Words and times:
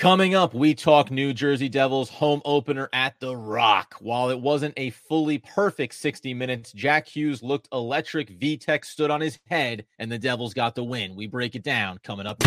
Coming 0.00 0.34
up, 0.34 0.54
we 0.54 0.74
talk 0.74 1.10
New 1.10 1.34
Jersey 1.34 1.68
Devils 1.68 2.08
home 2.08 2.40
opener 2.46 2.88
at 2.90 3.20
The 3.20 3.36
Rock. 3.36 3.96
While 4.00 4.30
it 4.30 4.40
wasn't 4.40 4.72
a 4.78 4.88
fully 4.88 5.36
perfect 5.36 5.92
60 5.92 6.32
minutes, 6.32 6.72
Jack 6.72 7.06
Hughes 7.06 7.42
looked 7.42 7.68
electric. 7.70 8.40
Vitek 8.40 8.86
stood 8.86 9.10
on 9.10 9.20
his 9.20 9.38
head, 9.50 9.84
and 9.98 10.10
the 10.10 10.18
Devils 10.18 10.54
got 10.54 10.74
the 10.74 10.84
win. 10.84 11.16
We 11.16 11.26
break 11.26 11.54
it 11.54 11.62
down 11.62 11.98
coming 12.02 12.26
up. 12.26 12.42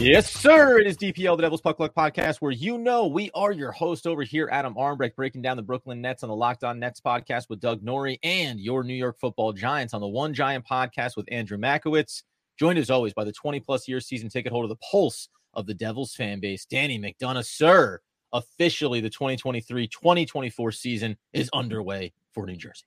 Yes, 0.00 0.32
sir. 0.32 0.78
It 0.78 0.86
is 0.86 0.96
DPL, 0.96 1.36
the 1.36 1.42
Devil's 1.42 1.60
Puck 1.60 1.78
Luck 1.78 1.94
podcast, 1.94 2.36
where 2.36 2.50
you 2.50 2.78
know 2.78 3.06
we 3.06 3.30
are 3.34 3.52
your 3.52 3.70
host 3.70 4.06
over 4.06 4.22
here, 4.22 4.48
Adam 4.50 4.74
Armbrecht, 4.74 5.14
breaking 5.14 5.42
down 5.42 5.58
the 5.58 5.62
Brooklyn 5.62 6.00
Nets 6.00 6.22
on 6.22 6.30
the 6.30 6.34
Locked 6.34 6.64
On 6.64 6.78
Nets 6.78 7.02
podcast 7.02 7.50
with 7.50 7.60
Doug 7.60 7.82
Norrie 7.82 8.18
and 8.22 8.58
your 8.58 8.82
New 8.82 8.94
York 8.94 9.20
Football 9.20 9.52
Giants 9.52 9.92
on 9.92 10.00
the 10.00 10.08
One 10.08 10.32
Giant 10.32 10.66
podcast 10.66 11.18
with 11.18 11.30
Andrew 11.30 11.58
Makowitz. 11.58 12.22
Joined 12.58 12.78
as 12.78 12.88
always 12.88 13.12
by 13.12 13.24
the 13.24 13.32
20 13.32 13.60
plus 13.60 13.86
year 13.86 14.00
season 14.00 14.30
ticket 14.30 14.52
holder, 14.52 14.68
the 14.68 14.76
pulse 14.90 15.28
of 15.52 15.66
the 15.66 15.74
Devils 15.74 16.14
fan 16.14 16.40
base, 16.40 16.64
Danny 16.64 16.98
McDonough. 16.98 17.44
Sir, 17.44 18.00
officially 18.32 19.02
the 19.02 19.10
2023 19.10 19.86
2024 19.86 20.72
season 20.72 21.18
is 21.34 21.50
underway 21.52 22.14
for 22.32 22.46
New 22.46 22.56
Jersey. 22.56 22.86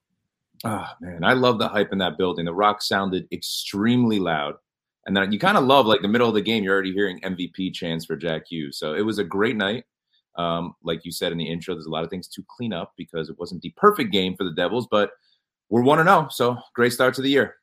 Oh, 0.64 0.88
man. 1.00 1.24
I 1.24 1.34
love 1.34 1.60
the 1.60 1.68
hype 1.68 1.92
in 1.92 2.00
that 2.00 2.18
building. 2.18 2.46
The 2.46 2.56
Rock 2.56 2.82
sounded 2.82 3.28
extremely 3.32 4.18
loud. 4.18 4.56
And 5.06 5.16
then 5.16 5.32
you 5.32 5.40
kind 5.40 5.58
of 5.58 5.66
love 5.66 5.86
like 5.86 6.02
the 6.02 6.08
middle 6.08 6.28
of 6.28 6.34
the 6.34 6.42
game, 6.42 6.64
you're 6.64 6.74
already 6.74 6.94
hearing 6.94 7.20
MVP 7.22 7.74
chants 7.74 8.06
for 8.06 8.16
Jack 8.16 8.44
Hughes. 8.50 8.78
So 8.78 8.94
it 8.94 9.02
was 9.02 9.20
a 9.20 9.24
great 9.24 9.58
night. 9.58 9.84
Um, 10.36 10.74
like 10.84 11.06
you 11.06 11.12
said 11.12 11.32
in 11.32 11.38
the 11.38 11.50
intro, 11.50 11.76
there's 11.76 11.86
a 11.86 11.92
lot 11.92 12.04
of 12.04 12.10
things 12.10 12.28
to 12.30 12.44
clean 12.50 12.74
up 12.74 12.94
because 12.98 13.30
it 13.30 13.38
wasn't 13.38 13.62
the 13.62 13.74
perfect 13.76 14.12
game 14.12 14.36
for 14.36 14.44
the 14.44 14.54
Devils, 14.54 14.88
but 14.90 15.12
we're 15.70 15.84
one 15.84 16.00
to 16.00 16.04
zero. 16.04 16.28
So 16.32 16.58
great 16.74 16.94
start 16.94 17.14
to 17.16 17.22
the 17.22 17.30
year. 17.30 17.56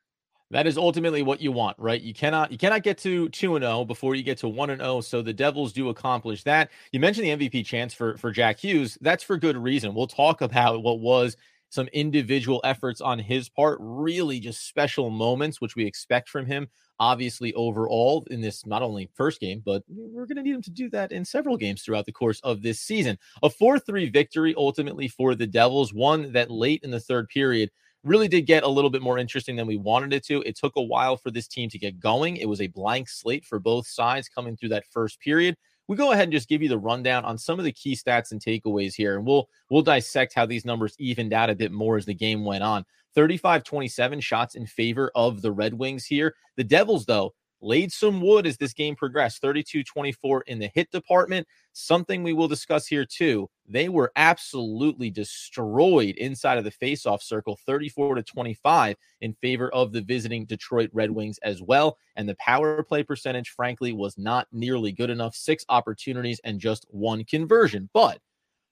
That 0.52 0.66
is 0.66 0.76
ultimately 0.76 1.22
what 1.22 1.40
you 1.40 1.52
want, 1.52 1.78
right? 1.78 2.00
You 2.00 2.12
cannot 2.12 2.50
you 2.50 2.58
cannot 2.58 2.82
get 2.82 2.98
to 2.98 3.28
2 3.28 3.56
and 3.56 3.64
0 3.64 3.84
before 3.84 4.16
you 4.16 4.24
get 4.24 4.38
to 4.38 4.48
1 4.48 4.70
and 4.70 4.80
0, 4.80 5.00
so 5.00 5.22
the 5.22 5.32
Devils 5.32 5.72
do 5.72 5.90
accomplish 5.90 6.42
that. 6.42 6.70
You 6.90 6.98
mentioned 6.98 7.26
the 7.26 7.48
MVP 7.48 7.64
chance 7.64 7.94
for 7.94 8.16
for 8.16 8.32
Jack 8.32 8.58
Hughes. 8.58 8.98
That's 9.00 9.22
for 9.22 9.36
good 9.36 9.56
reason. 9.56 9.94
We'll 9.94 10.08
talk 10.08 10.40
about 10.40 10.82
what 10.82 10.98
was 10.98 11.36
some 11.70 11.88
individual 11.88 12.60
efforts 12.64 13.00
on 13.00 13.19
his 13.19 13.48
part, 13.48 13.78
really 13.81 14.38
just 14.38 14.69
special 14.69 15.08
moments 15.10 15.60
which 15.60 15.76
we 15.76 15.86
expect 15.86 16.28
from 16.28 16.47
him 16.47 16.69
obviously 17.00 17.53
overall 17.54 18.26
in 18.31 18.42
this 18.42 18.66
not 18.66 18.82
only 18.82 19.08
first 19.14 19.41
game, 19.41 19.62
but 19.64 19.82
we're 19.88 20.26
going 20.26 20.36
to 20.36 20.42
need 20.42 20.54
him 20.54 20.62
to 20.62 20.70
do 20.70 20.91
that 20.91 21.10
in 21.10 21.25
several 21.25 21.56
games 21.56 21.82
throughout 21.82 22.04
the 22.04 22.12
course 22.12 22.38
of 22.41 22.62
this 22.62 22.78
season. 22.78 23.19
A 23.42 23.48
4 23.48 23.78
3 23.78 24.10
victory 24.10 24.54
ultimately 24.56 25.09
for 25.09 25.34
the 25.34 25.47
Devils, 25.47 25.94
one 25.94 26.30
that 26.32 26.50
late 26.50 26.82
in 26.84 26.91
the 26.91 27.00
third 27.00 27.28
period 27.28 27.70
really 28.04 28.28
did 28.28 28.42
get 28.42 28.62
a 28.62 28.69
little 28.69 28.91
bit 28.91 29.03
more 29.03 29.19
interesting 29.19 29.56
than 29.56 29.66
we 29.66 29.76
wanted 29.76 30.12
it 30.12 30.25
to. 30.26 30.42
It 30.42 30.56
took 30.56 30.76
a 30.76 30.82
while 30.82 31.16
for 31.16 31.30
this 31.30 31.48
team 31.48 31.69
to 31.70 31.78
get 31.78 31.98
going. 31.98 32.36
It 32.36 32.48
was 32.48 32.60
a 32.60 32.66
blank 32.66 33.09
slate 33.09 33.44
for 33.44 33.59
both 33.59 33.86
sides 33.86 34.28
coming 34.28 34.56
through 34.56 34.70
that 34.70 34.86
first 34.91 35.20
period. 35.20 35.56
We 35.90 35.96
go 35.96 36.12
ahead 36.12 36.22
and 36.22 36.32
just 36.32 36.48
give 36.48 36.62
you 36.62 36.68
the 36.68 36.78
rundown 36.78 37.24
on 37.24 37.36
some 37.36 37.58
of 37.58 37.64
the 37.64 37.72
key 37.72 37.96
stats 37.96 38.30
and 38.30 38.40
takeaways 38.40 38.94
here, 38.94 39.16
and 39.16 39.26
we'll 39.26 39.48
we'll 39.70 39.82
dissect 39.82 40.34
how 40.34 40.46
these 40.46 40.64
numbers 40.64 40.94
evened 41.00 41.32
out 41.32 41.50
a 41.50 41.54
bit 41.56 41.72
more 41.72 41.96
as 41.96 42.06
the 42.06 42.14
game 42.14 42.44
went 42.44 42.62
on. 42.62 42.84
35 43.16 43.64
27 43.64 44.20
shots 44.20 44.54
in 44.54 44.66
favor 44.66 45.10
of 45.16 45.42
the 45.42 45.50
Red 45.50 45.74
Wings 45.74 46.04
here. 46.04 46.36
The 46.54 46.62
Devils, 46.62 47.06
though, 47.06 47.34
laid 47.60 47.93
some 47.93 48.21
wood 48.21 48.47
as 48.47 48.56
this 48.56 48.72
game 48.72 48.97
progressed 48.97 49.41
32 49.41 49.84
24 49.84 50.43
in 50.43 50.59
the 50.59 50.71
hit 50.75 50.91
department. 50.91 51.47
Something 51.72 52.22
we 52.22 52.32
will 52.32 52.48
discuss 52.48 52.87
here, 52.87 53.04
too. 53.04 53.48
They 53.66 53.88
were 53.88 54.12
absolutely 54.16 55.10
destroyed 55.10 56.16
inside 56.16 56.59
of 56.59 56.65
the 56.65 56.72
faceoff 56.72 57.22
circle 57.22 57.59
34 57.65 58.16
to 58.16 58.22
25 58.22 58.97
in 59.21 59.34
favor 59.34 59.72
of 59.72 59.93
the 59.93 60.00
visiting 60.00 60.44
Detroit 60.44 60.91
Red 60.93 61.10
Wings 61.10 61.38
as 61.43 61.62
well. 61.62 61.97
And 62.16 62.28
the 62.28 62.37
power 62.37 62.82
play 62.82 63.03
percentage, 63.03 63.50
frankly, 63.50 63.92
was 63.92 64.19
not 64.19 64.48
nearly 64.53 64.92
good 64.92 65.10
enough. 65.10 65.34
Six 65.34 65.65
opportunities 65.69 66.41
and 66.44 66.59
just 66.59 66.87
one 66.91 67.25
conversion. 67.25 67.88
But 67.92 68.19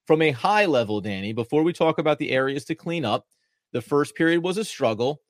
from 0.06 0.22
a 0.22 0.30
high 0.30 0.64
level, 0.64 1.00
Danny, 1.00 1.32
before 1.32 1.62
we 1.62 1.72
talk 1.72 1.98
about 1.98 2.18
the 2.18 2.30
areas 2.30 2.64
to 2.64 2.74
clean 2.74 3.04
up, 3.04 3.26
the 3.72 3.82
first 3.82 4.14
period 4.14 4.42
was 4.42 4.56
a 4.56 4.64
struggle, 4.64 5.20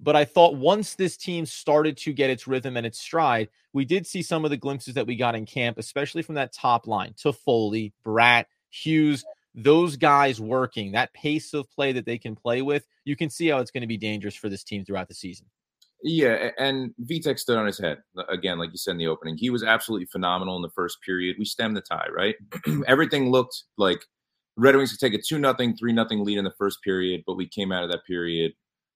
but 0.00 0.16
I 0.16 0.24
thought 0.24 0.56
once 0.56 0.94
this 0.94 1.16
team 1.16 1.44
started 1.46 1.96
to 1.98 2.12
get 2.12 2.30
its 2.30 2.46
rhythm 2.46 2.76
and 2.76 2.86
its 2.86 2.98
stride, 2.98 3.48
we 3.72 3.84
did 3.84 4.06
see 4.06 4.22
some 4.22 4.44
of 4.44 4.50
the 4.50 4.56
glimpses 4.56 4.94
that 4.94 5.06
we 5.06 5.16
got 5.16 5.34
in 5.34 5.44
camp, 5.44 5.78
especially 5.78 6.22
from 6.22 6.36
that 6.36 6.52
top 6.52 6.86
line 6.86 7.14
to 7.18 7.32
Foley, 7.32 7.92
Bratt, 8.04 8.44
Hughes, 8.70 9.24
those 9.54 9.96
guys 9.96 10.40
working, 10.40 10.92
that 10.92 11.12
pace 11.14 11.52
of 11.52 11.70
play 11.70 11.92
that 11.92 12.06
they 12.06 12.18
can 12.18 12.36
play 12.36 12.62
with. 12.62 12.86
You 13.04 13.16
can 13.16 13.28
see 13.28 13.48
how 13.48 13.58
it's 13.58 13.70
going 13.70 13.80
to 13.80 13.88
be 13.88 13.96
dangerous 13.96 14.36
for 14.36 14.48
this 14.48 14.62
team 14.62 14.84
throughout 14.84 15.08
the 15.08 15.14
season. 15.14 15.46
Yeah, 16.00 16.50
and 16.58 16.94
Vitek 17.02 17.40
stood 17.40 17.58
on 17.58 17.66
his 17.66 17.78
head 17.78 17.98
again, 18.28 18.58
like 18.58 18.70
you 18.70 18.78
said 18.78 18.92
in 18.92 18.98
the 18.98 19.08
opening. 19.08 19.36
He 19.36 19.50
was 19.50 19.64
absolutely 19.64 20.06
phenomenal 20.06 20.54
in 20.54 20.62
the 20.62 20.70
first 20.70 20.98
period. 21.04 21.36
We 21.40 21.44
stemmed 21.44 21.76
the 21.76 21.80
tie, 21.80 22.06
right? 22.14 22.36
Everything 22.86 23.32
looked 23.32 23.64
like 23.78 23.98
Red 24.56 24.76
Wings 24.76 24.92
could 24.92 25.00
take 25.00 25.18
a 25.18 25.22
2 25.22 25.40
nothing, 25.40 25.76
3 25.76 25.92
nothing 25.92 26.24
lead 26.24 26.38
in 26.38 26.44
the 26.44 26.54
first 26.56 26.82
period, 26.84 27.24
but 27.26 27.34
we 27.34 27.48
came 27.48 27.72
out 27.72 27.82
of 27.82 27.90
that 27.90 28.04
period 28.06 28.52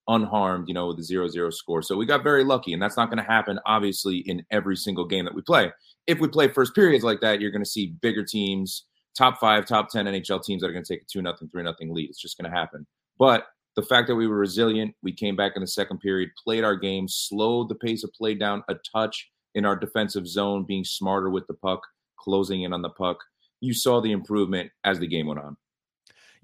unharmed, 0.08 0.68
you 0.68 0.74
know, 0.74 0.88
with 0.88 0.98
a 0.98 1.02
0 1.02 1.28
0 1.28 1.50
score. 1.50 1.82
So 1.82 1.96
we 1.96 2.06
got 2.06 2.22
very 2.22 2.44
lucky. 2.44 2.72
And 2.72 2.82
that's 2.82 2.96
not 2.96 3.10
going 3.10 3.22
to 3.22 3.30
happen, 3.30 3.58
obviously, 3.66 4.18
in 4.18 4.44
every 4.50 4.76
single 4.76 5.04
game 5.04 5.24
that 5.24 5.34
we 5.34 5.42
play. 5.42 5.72
If 6.06 6.18
we 6.18 6.28
play 6.28 6.48
first 6.48 6.74
periods 6.74 7.04
like 7.04 7.20
that, 7.20 7.40
you're 7.40 7.50
going 7.50 7.64
to 7.64 7.70
see 7.70 7.94
bigger 8.00 8.24
teams, 8.24 8.86
top 9.16 9.38
five, 9.38 9.66
top 9.66 9.90
10 9.90 10.06
NHL 10.06 10.42
teams 10.42 10.62
that 10.62 10.68
are 10.68 10.72
going 10.72 10.84
to 10.84 10.94
take 10.94 11.02
a 11.02 11.06
2 11.12 11.22
nothing, 11.22 11.48
3 11.48 11.62
nothing 11.62 11.94
lead. 11.94 12.10
It's 12.10 12.20
just 12.20 12.38
going 12.38 12.50
to 12.50 12.56
happen. 12.56 12.86
But 13.18 13.46
the 13.76 13.82
fact 13.82 14.08
that 14.08 14.16
we 14.16 14.26
were 14.26 14.36
resilient, 14.36 14.94
we 15.02 15.12
came 15.12 15.36
back 15.36 15.52
in 15.54 15.62
the 15.62 15.68
second 15.68 15.98
period, 16.00 16.30
played 16.42 16.64
our 16.64 16.76
game, 16.76 17.08
slowed 17.08 17.68
the 17.68 17.74
pace 17.76 18.04
of 18.04 18.12
play 18.12 18.34
down 18.34 18.62
a 18.68 18.74
touch 18.92 19.30
in 19.54 19.64
our 19.64 19.76
defensive 19.76 20.26
zone, 20.26 20.64
being 20.66 20.84
smarter 20.84 21.30
with 21.30 21.46
the 21.46 21.54
puck, 21.54 21.80
closing 22.18 22.62
in 22.62 22.72
on 22.72 22.82
the 22.82 22.90
puck 22.90 23.18
you 23.62 23.72
saw 23.72 24.00
the 24.00 24.12
improvement 24.12 24.70
as 24.84 24.98
the 24.98 25.06
game 25.06 25.28
went 25.28 25.40
on. 25.40 25.56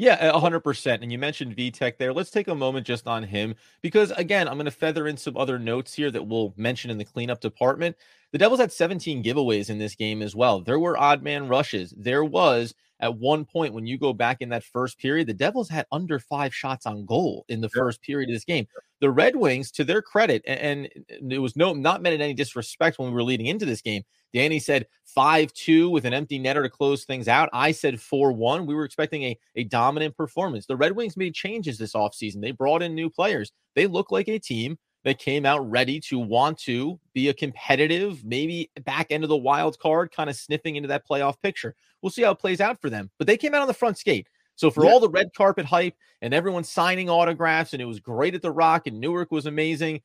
Yeah, 0.01 0.31
100%. 0.31 1.03
And 1.03 1.11
you 1.11 1.19
mentioned 1.19 1.57
Vitek 1.57 1.99
there. 1.99 2.13
Let's 2.13 2.31
take 2.31 2.47
a 2.47 2.55
moment 2.55 2.87
just 2.87 3.09
on 3.09 3.25
him 3.25 3.57
because, 3.83 4.13
again, 4.13 4.47
I'm 4.47 4.55
going 4.55 4.67
to 4.67 4.71
feather 4.71 5.09
in 5.09 5.17
some 5.17 5.37
other 5.37 5.59
notes 5.59 5.93
here 5.93 6.11
that 6.13 6.25
we'll 6.27 6.55
mention 6.57 6.91
in 6.91 6.99
the 6.99 7.05
cleanup 7.05 7.41
department. 7.41 7.97
The 8.31 8.39
Devils 8.39 8.61
had 8.61 8.71
17 8.71 9.25
giveaways 9.25 9.71
in 9.71 9.79
this 9.79 9.97
game 9.97 10.23
as 10.23 10.37
well. 10.37 10.61
There 10.61 10.79
were 10.79 10.97
odd 10.97 11.23
man 11.25 11.49
rushes. 11.49 11.93
There 11.97 12.25
was 12.25 12.75
at 13.01 13.17
one 13.17 13.45
point 13.45 13.75
when 13.75 13.87
you 13.87 13.99
go 13.99 14.13
back 14.13 14.41
in 14.41 14.51
that 14.51 14.63
first 14.65 14.99
period, 14.99 15.27
the 15.27 15.35
Devils 15.35 15.69
had 15.69 15.87
under 15.91 16.21
five 16.21 16.55
shots 16.55 16.87
on 16.87 17.05
goal 17.05 17.45
in 17.49 17.61
the 17.61 17.69
first 17.69 18.01
period 18.01 18.31
of 18.31 18.37
this 18.37 18.45
game. 18.45 18.69
The 19.01 19.11
Red 19.11 19.37
Wings, 19.37 19.71
to 19.73 19.85
their 19.85 20.03
credit, 20.03 20.43
and, 20.47 20.89
and 21.09 21.33
it 21.33 21.39
was 21.39 21.57
no 21.57 21.73
not 21.75 22.03
meant 22.03 22.15
in 22.15 22.21
any 22.21 22.35
disrespect 22.35 22.99
when 22.99 23.09
we 23.09 23.15
were 23.15 23.23
leading 23.23 23.47
into 23.47 23.65
this 23.65 23.83
game. 23.83 24.03
Danny 24.35 24.59
said 24.59 24.87
5 25.07 25.53
2 25.53 25.91
with 25.91 26.05
an 26.05 26.13
empty 26.13 26.39
netter 26.39 26.63
to 26.63 26.69
close 26.69 27.05
things 27.05 27.29
out. 27.29 27.49
I 27.53 27.73
said 27.73 28.01
4 28.01 28.33
1. 28.33 28.67
We 28.67 28.75
were 28.75 28.85
expecting 28.85 29.23
a, 29.25 29.39
a 29.57 29.65
dominant 29.65 30.17
performance. 30.17 30.67
The 30.67 30.77
Red 30.77 30.93
Wings 30.93 31.17
made 31.17 31.35
changes 31.35 31.79
this 31.79 31.95
offseason. 31.95 32.41
They 32.41 32.51
brought 32.51 32.83
in 32.83 32.95
new 32.95 33.09
players. 33.11 33.53
They 33.75 33.87
look 33.87 34.11
like 34.11 34.29
a 34.29 34.39
team 34.39 34.79
that 35.05 35.19
came 35.19 35.47
out 35.47 35.69
ready 35.71 36.01
to 36.01 36.19
want 36.19 36.59
to 36.59 36.99
be 37.15 37.29
a 37.29 37.35
competitive, 37.35 38.25
maybe 38.25 38.71
back 38.85 39.07
end 39.11 39.25
of 39.25 39.31
the 39.31 39.37
wild 39.37 39.79
card, 39.79 40.13
kind 40.13 40.29
of 40.29 40.37
sniffing 40.37 40.77
into 40.77 40.89
that 40.89 41.07
playoff 41.09 41.41
picture. 41.41 41.75
We'll 42.03 42.11
see 42.11 42.23
how 42.23 42.33
it 42.33 42.39
plays 42.39 42.61
out 42.61 42.81
for 42.81 42.91
them. 42.91 43.11
But 43.19 43.27
they 43.27 43.37
came 43.37 43.55
out 43.55 43.63
on 43.63 43.69
the 43.69 43.75
front 43.75 43.99
skate. 43.99 44.29
So 44.59 44.73
for 44.73 44.85
yeah. 44.85 44.91
all 44.91 44.99
the 44.99 45.09
red 45.09 45.33
carpet 45.37 45.65
hype 45.65 45.95
and 46.21 46.35
everyone 46.35 46.65
signing 46.65 47.09
autographs, 47.09 47.75
and 47.75 47.81
it 47.81 47.85
was 47.85 48.01
great 48.01 48.35
at 48.35 48.43
the 48.43 48.51
Rock, 48.51 48.89
and 48.89 48.99
Newark 48.99 49.31
was 49.31 49.47
amazing, 49.47 50.03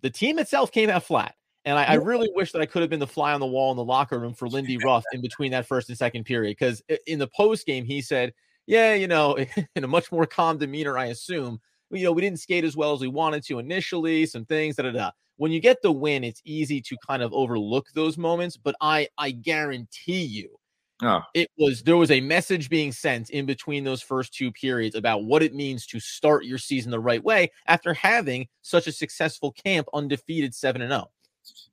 the 0.00 0.10
team 0.10 0.38
itself 0.38 0.70
came 0.70 0.88
out 0.88 1.02
flat. 1.02 1.34
And 1.64 1.76
I, 1.76 1.84
I, 1.84 1.94
really 1.94 2.30
wish 2.32 2.52
that 2.52 2.62
I 2.62 2.66
could 2.66 2.82
have 2.82 2.88
been 2.88 3.00
the 3.00 3.06
fly 3.06 3.34
on 3.34 3.40
the 3.40 3.46
wall 3.46 3.72
in 3.72 3.76
the 3.76 3.84
locker 3.84 4.18
room 4.18 4.32
for 4.32 4.48
Lindy 4.48 4.78
Ruff 4.84 5.04
in 5.12 5.20
between 5.20 5.50
that 5.50 5.66
first 5.66 5.88
and 5.88 5.98
second 5.98 6.24
period. 6.24 6.56
Because 6.56 6.82
in 7.08 7.18
the 7.18 7.26
post 7.26 7.66
game, 7.66 7.84
he 7.84 8.00
said, 8.00 8.32
"Yeah, 8.66 8.94
you 8.94 9.08
know, 9.08 9.36
in 9.74 9.84
a 9.84 9.88
much 9.88 10.12
more 10.12 10.24
calm 10.24 10.56
demeanor, 10.56 10.96
I 10.96 11.06
assume, 11.06 11.60
you 11.90 12.04
know, 12.04 12.12
we 12.12 12.22
didn't 12.22 12.38
skate 12.38 12.64
as 12.64 12.76
well 12.76 12.92
as 12.92 13.00
we 13.00 13.08
wanted 13.08 13.44
to 13.46 13.58
initially. 13.58 14.24
Some 14.24 14.44
things, 14.44 14.76
da 14.76 14.84
da 14.84 14.92
da. 14.92 15.10
When 15.36 15.50
you 15.50 15.60
get 15.60 15.82
the 15.82 15.90
win, 15.90 16.22
it's 16.22 16.40
easy 16.44 16.80
to 16.80 16.96
kind 17.04 17.22
of 17.24 17.32
overlook 17.32 17.88
those 17.92 18.16
moments. 18.16 18.56
But 18.56 18.76
I, 18.80 19.08
I 19.18 19.32
guarantee 19.32 20.22
you, 20.22 20.59
Oh. 21.02 21.22
It 21.34 21.48
was 21.58 21.82
there 21.82 21.96
was 21.96 22.10
a 22.10 22.20
message 22.20 22.68
being 22.68 22.92
sent 22.92 23.30
in 23.30 23.46
between 23.46 23.84
those 23.84 24.02
first 24.02 24.34
two 24.34 24.52
periods 24.52 24.94
about 24.94 25.24
what 25.24 25.42
it 25.42 25.54
means 25.54 25.86
to 25.86 26.00
start 26.00 26.44
your 26.44 26.58
season 26.58 26.90
the 26.90 27.00
right 27.00 27.22
way 27.22 27.50
after 27.66 27.94
having 27.94 28.48
such 28.62 28.86
a 28.86 28.92
successful 28.92 29.52
camp 29.52 29.86
undefeated 29.94 30.54
7 30.54 30.82
and 30.82 30.90
0. 30.90 31.10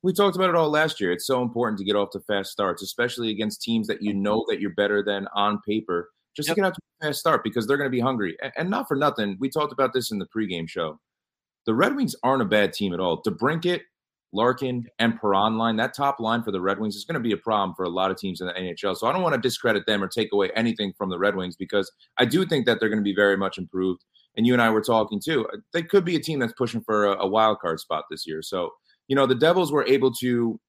We 0.01 0.13
talked 0.13 0.35
about 0.35 0.50
it 0.50 0.56
all 0.56 0.69
last 0.69 1.01
year. 1.01 1.12
It's 1.12 1.27
so 1.27 1.41
important 1.41 1.77
to 1.79 1.85
get 1.85 1.95
off 1.95 2.12
to 2.12 2.19
fast 2.21 2.51
starts, 2.51 2.81
especially 2.81 3.29
against 3.29 3.62
teams 3.62 3.88
that 3.88 4.01
you 4.01 4.12
mm-hmm. 4.12 4.24
know 4.24 4.45
that 4.50 4.59
you're 4.59 4.74
better 4.74 5.03
than 5.03 5.27
on 5.33 5.59
paper. 5.68 6.09
Just 6.35 6.50
yep. 6.50 6.56
to 6.56 6.62
get 6.62 6.68
out 6.68 6.75
to 6.75 6.81
a 7.01 7.07
fast 7.07 7.19
start 7.19 7.44
because 7.44 7.65
they're 7.65 7.77
going 7.77 7.89
to 7.89 7.95
be 7.95 8.00
hungry. 8.00 8.38
And 8.56 8.69
not 8.69 8.88
for 8.88 8.95
nothing, 8.95 9.38
we 9.39 9.50
talked 9.50 9.73
about 9.73 9.94
this 9.94 10.12
in 10.12 10.19
the 10.19 10.27
pregame 10.27 10.69
show. 10.69 11.00
The 11.65 11.73
Red 11.73 11.95
Wings 11.95 12.15
aren't 12.23 12.44
a 12.44 12.45
bad 12.45 12.73
team 12.73 12.94
at 12.94 13.00
all. 13.00 13.21
DeBrincat 13.23 13.81
Larkin 14.33 14.85
and 15.00 15.19
Perron 15.19 15.57
line, 15.57 15.77
that 15.77 15.94
top 15.94 16.19
line 16.19 16.44
for 16.44 16.51
the 16.51 16.62
Red 16.62 16.79
Wings 16.79 16.95
is 16.95 17.06
going 17.06 17.15
to 17.15 17.19
be 17.19 17.31
a 17.31 17.38
problem 17.38 17.74
for 17.75 17.83
a 17.83 17.89
lot 17.89 18.12
of 18.12 18.18
teams 18.18 18.41
in 18.41 18.47
the 18.47 18.53
NHL. 18.53 18.95
So 18.95 19.07
I 19.07 19.13
don't 19.13 19.21
want 19.21 19.35
to 19.35 19.41
discredit 19.41 19.85
them 19.85 20.03
or 20.03 20.07
take 20.07 20.29
away 20.33 20.51
anything 20.56 20.94
from 20.97 21.09
the 21.09 21.18
Red 21.18 21.35
Wings 21.35 21.56
because 21.56 21.91
I 22.18 22.25
do 22.25 22.45
think 22.45 22.65
that 22.65 22.79
they're 22.79 22.89
going 22.89 23.00
to 23.00 23.03
be 23.03 23.15
very 23.15 23.38
much 23.38 23.57
improved. 23.57 24.03
And 24.35 24.45
you 24.45 24.53
and 24.53 24.62
I 24.62 24.69
were 24.69 24.81
talking 24.81 25.21
too. 25.24 25.47
Uh, 25.47 25.57
they 25.74 25.81
could 25.81 26.06
be 26.06 26.15
a 26.15 26.19
team 26.19 26.39
that's 26.39 26.53
pushing 26.53 26.81
for 26.81 27.06
a, 27.06 27.24
a 27.24 27.27
wild 27.27 27.59
card 27.59 27.79
spot 27.79 28.06
this 28.12 28.27
year. 28.27 28.41
So, 28.41 28.71
you 29.07 29.15
know, 29.15 29.25
the 29.25 29.35
Devils 29.35 29.71
were 29.71 29.85
able 29.85 30.13
to 30.15 30.59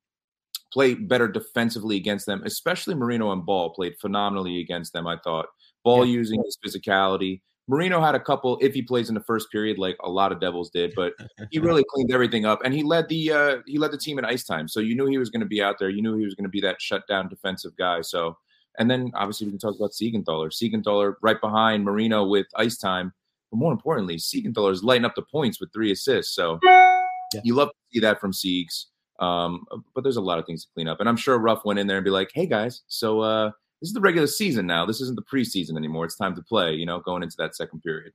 play 0.72 0.94
better 0.94 1.28
defensively 1.28 1.96
against 1.96 2.26
them, 2.26 2.42
especially 2.44 2.94
Marino 2.94 3.32
and 3.32 3.44
Bahl 3.44 3.70
played 3.70 3.94
phenomenally 4.00 4.60
against 4.60 4.92
them, 4.92 5.06
I 5.06 5.18
thought. 5.24 5.46
Bahl 5.84 6.06
yeah. 6.06 6.12
using 6.12 6.42
his 6.44 6.58
physicality, 6.64 7.40
Marino 7.68 8.00
had 8.00 8.14
a 8.14 8.20
couple 8.20 8.58
if 8.60 8.72
he 8.72 8.80
plays 8.80 9.10
in 9.10 9.14
the 9.14 9.20
first 9.20 9.52
period, 9.52 9.78
like 9.78 9.96
a 10.02 10.08
lot 10.08 10.32
of 10.32 10.40
Devils 10.40 10.70
did, 10.70 10.92
but 10.96 11.12
he 11.50 11.58
really 11.58 11.84
cleaned 11.90 12.12
everything 12.12 12.46
up 12.46 12.60
and 12.64 12.72
he 12.72 12.82
led 12.82 13.08
the 13.08 13.30
uh, 13.30 13.56
he 13.66 13.78
led 13.78 13.92
the 13.92 13.98
team 13.98 14.18
in 14.18 14.24
ice 14.24 14.44
time. 14.44 14.66
So 14.66 14.80
you 14.80 14.96
knew 14.96 15.06
he 15.06 15.18
was 15.18 15.30
going 15.30 15.40
to 15.40 15.46
be 15.46 15.62
out 15.62 15.78
there. 15.78 15.90
You 15.90 16.02
knew 16.02 16.16
he 16.16 16.24
was 16.24 16.34
going 16.34 16.44
to 16.44 16.50
be 16.50 16.62
that 16.62 16.80
shutdown 16.80 17.28
defensive 17.28 17.76
guy. 17.76 18.00
So 18.00 18.36
and 18.78 18.90
then 18.90 19.12
obviously 19.14 19.46
we 19.46 19.52
can 19.52 19.60
talk 19.60 19.76
about 19.76 19.90
Siegenthaler. 19.90 20.50
Siegenthaler 20.50 21.14
right 21.20 21.40
behind 21.40 21.84
Marino 21.84 22.26
with 22.26 22.46
ice 22.56 22.78
time. 22.78 23.12
But 23.50 23.58
more 23.58 23.72
importantly, 23.72 24.16
Siegenthaler 24.16 24.72
is 24.72 24.82
lighting 24.82 25.04
up 25.04 25.14
the 25.14 25.22
points 25.22 25.60
with 25.60 25.72
three 25.72 25.92
assists. 25.92 26.34
So 26.34 26.58
yeah. 26.62 27.40
you 27.44 27.54
love 27.54 27.68
to 27.68 27.74
see 27.92 28.00
that 28.00 28.20
from 28.20 28.32
Siegs. 28.32 28.86
Um, 29.20 29.66
but 29.94 30.04
there's 30.04 30.16
a 30.16 30.22
lot 30.22 30.38
of 30.38 30.46
things 30.46 30.64
to 30.64 30.70
clean 30.74 30.86
up. 30.86 31.00
And 31.00 31.08
I'm 31.08 31.16
sure 31.16 31.38
Ruff 31.38 31.64
went 31.64 31.78
in 31.78 31.86
there 31.86 31.96
and 31.96 32.04
be 32.04 32.10
like, 32.10 32.30
hey 32.32 32.46
guys, 32.46 32.82
so 32.86 33.20
uh 33.20 33.50
this 33.80 33.88
is 33.88 33.94
the 33.94 34.00
regular 34.00 34.26
season 34.26 34.66
now. 34.66 34.84
This 34.84 35.00
isn't 35.00 35.16
the 35.16 35.22
preseason 35.22 35.76
anymore. 35.76 36.04
It's 36.04 36.16
time 36.16 36.34
to 36.34 36.42
play, 36.42 36.74
you 36.74 36.86
know, 36.86 37.00
going 37.00 37.22
into 37.22 37.36
that 37.38 37.54
second 37.54 37.82
period. 37.82 38.12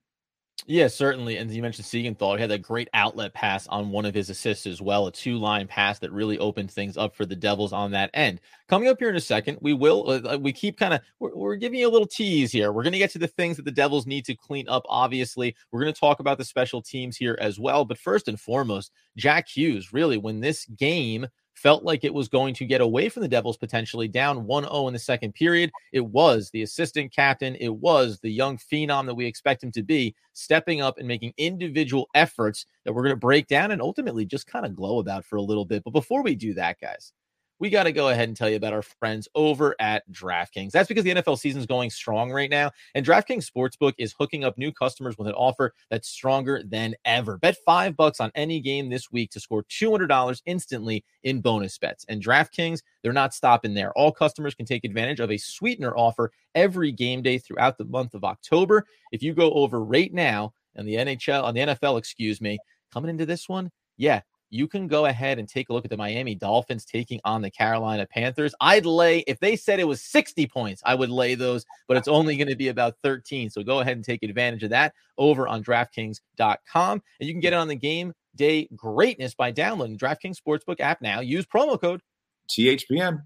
Yeah, 0.66 0.88
certainly. 0.88 1.38
And 1.38 1.52
you 1.52 1.62
mentioned 1.62 1.86
Siegenthaler. 1.86 2.36
He 2.36 2.42
had 2.42 2.52
that 2.52 2.62
great 2.62 2.88
outlet 2.94 3.34
pass 3.34 3.68
on 3.68 3.90
one 3.90 4.06
of 4.06 4.14
his 4.14 4.30
assists 4.30 4.66
as 4.66 4.82
well, 4.82 5.08
a 5.08 5.12
two 5.12 5.38
line 5.38 5.68
pass 5.68 6.00
that 6.00 6.12
really 6.12 6.38
opened 6.38 6.72
things 6.72 6.96
up 6.96 7.16
for 7.16 7.26
the 7.26 7.36
Devils 7.36 7.74
on 7.74 7.92
that 7.92 8.12
end. 8.14 8.40
Coming 8.70 8.88
up 8.88 8.98
here 9.00 9.10
in 9.10 9.16
a 9.16 9.22
second, 9.22 9.58
we 9.62 9.74
will, 9.74 10.10
uh, 10.10 10.36
uh 10.36 10.38
we 10.38 10.54
keep 10.54 10.78
kind 10.78 10.94
of, 10.94 11.02
we're, 11.20 11.36
we're, 11.36 11.56
giving 11.56 11.80
you 11.80 11.90
a 11.90 11.92
little 11.92 12.08
tease 12.08 12.52
here. 12.52 12.72
We're 12.72 12.84
going 12.84 12.94
to 12.94 13.00
get 13.00 13.12
to 13.12 13.20
the 13.20 13.28
things 13.28 13.58
that 13.58 13.66
the 13.66 13.72
Devils 13.72 14.08
need 14.08 14.26
to 14.26 14.36
clean 14.36 14.70
up, 14.70 14.84
obviously. 14.88 15.54
We're 15.72 15.82
going 15.82 15.94
to 15.94 16.00
talk 16.00 16.22
about 16.22 16.38
the 16.38 16.46
special 16.46 16.82
teams 16.82 17.18
here 17.18 17.38
as 17.42 17.60
well. 17.60 17.84
But 17.84 17.98
first 17.98 18.30
and 18.30 18.40
foremost, 18.40 18.92
Jack 19.18 19.50
Hughes, 19.50 19.92
really, 19.92 20.18
when 20.18 20.40
this 20.40 20.66
game 20.66 21.28
felt 21.56 21.84
like 21.84 22.04
it 22.04 22.14
was 22.14 22.28
going 22.28 22.54
to 22.56 22.66
get 22.66 22.82
away 22.82 23.10
from 23.10 23.22
the 23.22 23.28
Devils 23.28 23.58
potentially 23.58 24.08
down 24.08 24.46
1 24.46 24.64
0 24.64 24.88
in 24.88 24.94
the 24.94 25.00
second 25.00 25.34
period. 25.34 25.72
It 25.92 26.06
was 26.06 26.50
the 26.50 26.64
assistant 26.64 27.14
captain, 27.14 27.56
it 27.56 27.74
was 27.74 28.20
the 28.20 28.32
young 28.32 28.58
phenom 28.58 29.06
that 29.06 29.16
we 29.16 29.26
expect 29.26 29.64
him 29.64 29.72
to 29.74 29.84
be, 29.84 30.16
stepping 30.34 30.82
up 30.82 30.98
and 30.98 31.08
making 31.08 31.34
individual 31.38 32.10
efforts 32.16 32.66
that 32.86 32.94
we're 32.94 33.04
going 33.04 33.16
to 33.16 33.20
break 33.20 33.48
down 33.48 33.72
and 33.72 33.82
ultimately 33.82 34.26
just 34.26 34.48
kind 34.48 34.66
of 34.66 34.76
glow 34.76 35.00
about 35.00 35.26
for 35.26 35.38
a 35.38 35.42
little 35.42 35.66
bit. 35.66 35.84
But 35.84 35.92
before 35.92 36.24
we 36.24 36.36
do 36.36 36.54
that, 36.56 36.80
guys, 36.80 37.14
we 37.60 37.70
got 37.70 37.84
to 37.84 37.92
go 37.92 38.10
ahead 38.10 38.28
and 38.28 38.36
tell 38.36 38.50
you 38.50 38.56
about 38.56 38.74
our 38.74 38.82
friends 38.82 39.28
over 39.36 39.76
at 39.80 40.10
DraftKings. 40.12 40.72
That's 40.72 40.88
because 40.88 41.04
the 41.04 41.14
NFL 41.14 41.40
season 41.40 41.60
is 41.60 41.66
going 41.66 41.90
strong 41.90 42.32
right 42.32 42.50
now, 42.50 42.72
and 42.96 43.06
DraftKings 43.06 43.50
Sportsbook 43.50 43.94
is 43.98 44.14
hooking 44.18 44.44
up 44.44 44.58
new 44.58 44.72
customers 44.72 45.18
with 45.18 45.28
an 45.28 45.34
offer 45.34 45.74
that's 45.90 46.10
stronger 46.10 46.62
than 46.64 46.96
ever. 47.06 47.38
Bet 47.38 47.58
five 47.66 47.96
bucks 47.96 48.20
on 48.20 48.32
any 48.36 48.60
game 48.60 48.90
this 48.90 49.12
week 49.12 49.32
to 49.32 49.40
score 49.40 49.64
$200 49.64 50.42
instantly 50.46 51.04
in 51.24 51.42
bonus 51.42 51.78
bets. 51.78 52.06
And 52.10 52.24
DraftKings, 52.24 52.82
they're 53.02 53.14
not 53.14 53.34
stopping 53.34 53.74
there. 53.74 53.92
All 53.94 54.12
customers 54.12 54.56
can 54.56 54.66
take 54.66 54.84
advantage 54.84 55.20
of 55.20 55.32
a 55.32 55.38
sweetener 55.38 55.96
offer 55.96 56.32
every 56.56 56.92
game 56.92 57.22
day 57.22 57.38
throughout 57.38 57.78
the 57.78 57.86
month 57.86 58.14
of 58.14 58.24
October. 58.24 58.86
If 59.12 59.24
you 59.24 59.34
go 59.34 59.52
over 59.54 59.84
right 59.84 60.14
now 60.14 60.54
on 60.78 60.86
the 60.86 60.96
NHL, 60.96 61.44
on 61.44 61.54
the 61.54 61.62
NFL, 61.62 61.98
excuse 61.98 62.42
me, 62.42 62.58
coming 62.92 63.10
into 63.10 63.26
this 63.26 63.48
one, 63.48 63.72
yeah, 63.98 64.22
you 64.54 64.68
can 64.68 64.88
go 64.88 65.08
ahead 65.08 65.40
and 65.40 65.50
take 65.50 65.70
a 65.70 65.74
look 65.74 65.84
at 65.84 65.90
the 65.90 65.98
Miami 65.98 66.36
Dolphins 66.36 66.86
taking 66.86 67.20
on 67.26 67.42
the 67.42 67.50
Carolina 67.50 68.06
Panthers. 68.06 68.54
I'd 68.62 68.86
lay, 68.86 69.20
if 69.26 69.40
they 69.40 69.56
said 69.56 69.80
it 69.80 69.88
was 69.88 70.00
60 70.04 70.46
points, 70.46 70.80
I 70.86 70.94
would 70.94 71.10
lay 71.10 71.34
those, 71.34 71.66
but 71.88 71.98
it's 71.98 72.08
only 72.08 72.38
going 72.38 72.50
to 72.50 72.56
be 72.56 72.68
about 72.68 72.94
13. 73.02 73.50
So 73.50 73.64
go 73.64 73.80
ahead 73.80 73.98
and 73.98 74.06
take 74.06 74.22
advantage 74.22 74.62
of 74.62 74.70
that 74.70 74.94
over 75.18 75.48
on 75.48 75.64
DraftKings.com. 75.64 77.02
And 77.20 77.28
you 77.28 77.34
can 77.34 77.42
get 77.42 77.54
it 77.54 77.56
on 77.56 77.68
the 77.68 77.76
game 77.76 78.14
day 78.36 78.68
greatness 78.76 79.34
by 79.34 79.50
downloading 79.50 79.98
DraftKings 79.98 80.38
Sportsbook 80.38 80.80
app 80.80 81.02
now. 81.02 81.20
Use 81.20 81.48
promo 81.48 81.82
code 81.82 82.02
THPN. 82.48 83.24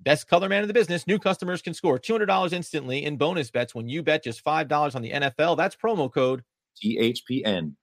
Best 0.00 0.26
color 0.26 0.48
man 0.48 0.62
in 0.62 0.68
the 0.68 0.74
business. 0.74 1.06
New 1.06 1.20
customers 1.20 1.62
can 1.62 1.74
score 1.74 1.96
$200 1.96 2.52
instantly 2.52 3.04
in 3.04 3.16
bonus 3.16 3.52
bets 3.52 3.72
when 3.72 3.88
you 3.88 4.02
bet 4.02 4.24
just 4.24 4.44
$5 4.44 4.96
on 4.96 5.02
the 5.02 5.12
NFL. 5.12 5.56
That's 5.56 5.76
promo 5.76 6.12
code 6.12 6.42
THPN 6.84 7.76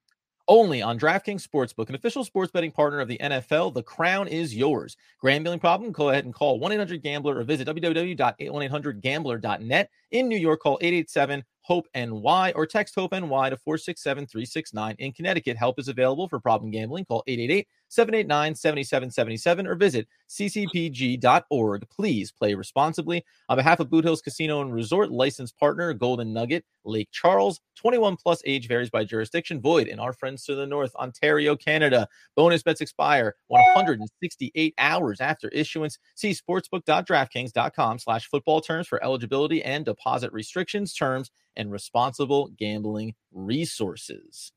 only 0.48 0.82
on 0.82 0.98
DraftKings 1.00 1.48
Sportsbook, 1.48 1.90
an 1.90 1.96
official 1.96 2.24
sports 2.24 2.52
betting 2.52 2.72
partner 2.72 3.00
of 3.00 3.08
the 3.08 3.18
NFL. 3.20 3.74
The 3.74 3.84
crown 3.84 4.28
is 4.28 4.56
yours. 4.56 4.98
Gambling 5.24 5.60
problem? 5.60 5.92
Go 5.92 6.10
ahead 6.10 6.26
and 6.26 6.34
call 6.34 6.60
1 6.60 6.72
800 6.72 7.02
Gambler 7.02 7.38
or 7.38 7.44
visit 7.44 7.68
www.1800Gambler.net. 7.68 9.90
In 10.12 10.28
New 10.28 10.38
York, 10.38 10.62
call 10.62 10.78
887 10.82 11.44
HOPE 11.62 11.88
NY 11.96 12.52
or 12.56 12.66
text 12.66 12.96
HOPE 12.96 13.14
NY 13.14 13.50
to 13.50 13.58
467 13.58 14.28
369. 14.28 14.96
In 15.00 15.14
Connecticut, 15.14 15.58
help 15.58 15.80
is 15.80 15.88
available 15.88 16.28
for 16.28 16.40
problem 16.40 16.72
gambling. 16.72 17.06
Call 17.06 17.24
888 17.26 17.68
789 17.94 18.56
7777 18.56 19.68
or 19.68 19.76
visit 19.76 20.08
ccpg.org. 20.30 21.88
Please 21.90 22.32
play 22.32 22.56
responsibly. 22.56 23.24
On 23.50 23.58
behalf 23.58 23.80
of 23.80 23.90
Boot 23.90 24.04
Hills 24.04 24.22
Casino 24.22 24.62
and 24.62 24.74
Resort, 24.74 25.12
licensed 25.12 25.58
partner 25.60 25.94
Golden 25.94 26.34
Nugget, 26.34 26.66
Lake 26.86 27.10
Charles, 27.12 27.62
21 27.76 28.18
plus 28.18 28.42
age 28.46 28.68
varies 28.68 28.90
by 28.90 29.04
jurisdiction, 29.04 29.62
void 29.62 29.88
in 29.88 30.00
our 30.00 30.12
friends 30.12 30.44
to 30.46 30.56
the 30.56 30.66
north, 30.66 30.96
Ontario, 30.96 31.56
Canada. 31.56 32.08
Bonus 32.36 32.64
bets 32.64 32.82
expire 32.82 33.36
168 33.48 34.74
hours 34.78 35.22
after 35.22 35.50
issuance. 35.50 36.00
See 36.16 36.32
sportsbook.draftkings.com 36.32 38.00
slash 38.00 38.28
football 38.28 38.62
terms 38.62 38.88
for 38.88 39.04
eligibility 39.04 39.64
and 39.64 39.86
deposit 39.86 40.34
restrictions, 40.34 40.94
terms, 40.94 41.30
and 41.56 41.72
responsible 41.72 42.50
gambling 42.58 43.14
resources. 43.32 44.52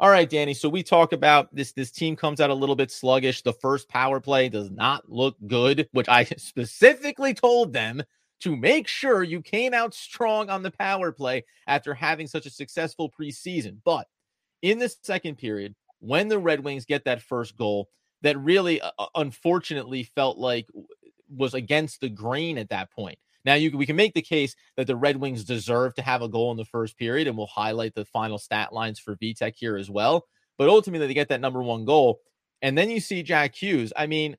All 0.00 0.10
right, 0.10 0.30
Danny. 0.30 0.54
So 0.54 0.68
we 0.68 0.84
talk 0.84 1.12
about 1.12 1.52
this. 1.52 1.72
This 1.72 1.90
team 1.90 2.14
comes 2.14 2.40
out 2.40 2.50
a 2.50 2.54
little 2.54 2.76
bit 2.76 2.92
sluggish. 2.92 3.42
The 3.42 3.52
first 3.52 3.88
power 3.88 4.20
play 4.20 4.48
does 4.48 4.70
not 4.70 5.10
look 5.10 5.36
good, 5.48 5.88
which 5.90 6.08
I 6.08 6.24
specifically 6.36 7.34
told 7.34 7.72
them 7.72 8.04
to 8.40 8.56
make 8.56 8.86
sure 8.86 9.24
you 9.24 9.42
came 9.42 9.74
out 9.74 9.94
strong 9.94 10.50
on 10.50 10.62
the 10.62 10.70
power 10.70 11.10
play 11.10 11.44
after 11.66 11.94
having 11.94 12.28
such 12.28 12.46
a 12.46 12.50
successful 12.50 13.10
preseason. 13.10 13.78
But 13.84 14.06
in 14.62 14.78
the 14.78 14.88
second 15.02 15.36
period, 15.36 15.74
when 15.98 16.28
the 16.28 16.38
Red 16.38 16.62
Wings 16.62 16.84
get 16.84 17.04
that 17.06 17.22
first 17.22 17.56
goal, 17.56 17.88
that 18.22 18.38
really 18.38 18.80
uh, 18.80 18.92
uh 19.00 19.06
unfortunately 19.16 20.04
felt 20.04 20.38
like 20.38 20.66
was 21.28 21.54
against 21.54 22.00
the 22.00 22.08
grain 22.08 22.56
at 22.56 22.70
that 22.70 22.92
point. 22.92 23.18
Now 23.48 23.54
you 23.54 23.74
we 23.78 23.86
can 23.86 23.96
make 23.96 24.12
the 24.12 24.20
case 24.20 24.54
that 24.76 24.86
the 24.86 24.94
Red 24.94 25.16
Wings 25.16 25.42
deserve 25.42 25.94
to 25.94 26.02
have 26.02 26.20
a 26.20 26.28
goal 26.28 26.50
in 26.50 26.58
the 26.58 26.66
first 26.66 26.98
period, 26.98 27.26
and 27.26 27.34
we'll 27.34 27.46
highlight 27.46 27.94
the 27.94 28.04
final 28.04 28.36
stat 28.36 28.74
lines 28.74 28.98
for 29.00 29.16
Vitek 29.16 29.54
here 29.56 29.78
as 29.78 29.88
well. 29.88 30.26
but 30.58 30.68
ultimately 30.68 31.06
they 31.06 31.14
get 31.14 31.30
that 31.30 31.40
number 31.40 31.62
one 31.62 31.86
goal. 31.86 32.20
And 32.60 32.76
then 32.76 32.90
you 32.90 33.00
see 33.00 33.22
Jack 33.22 33.54
Hughes. 33.54 33.90
I 33.96 34.06
mean, 34.06 34.36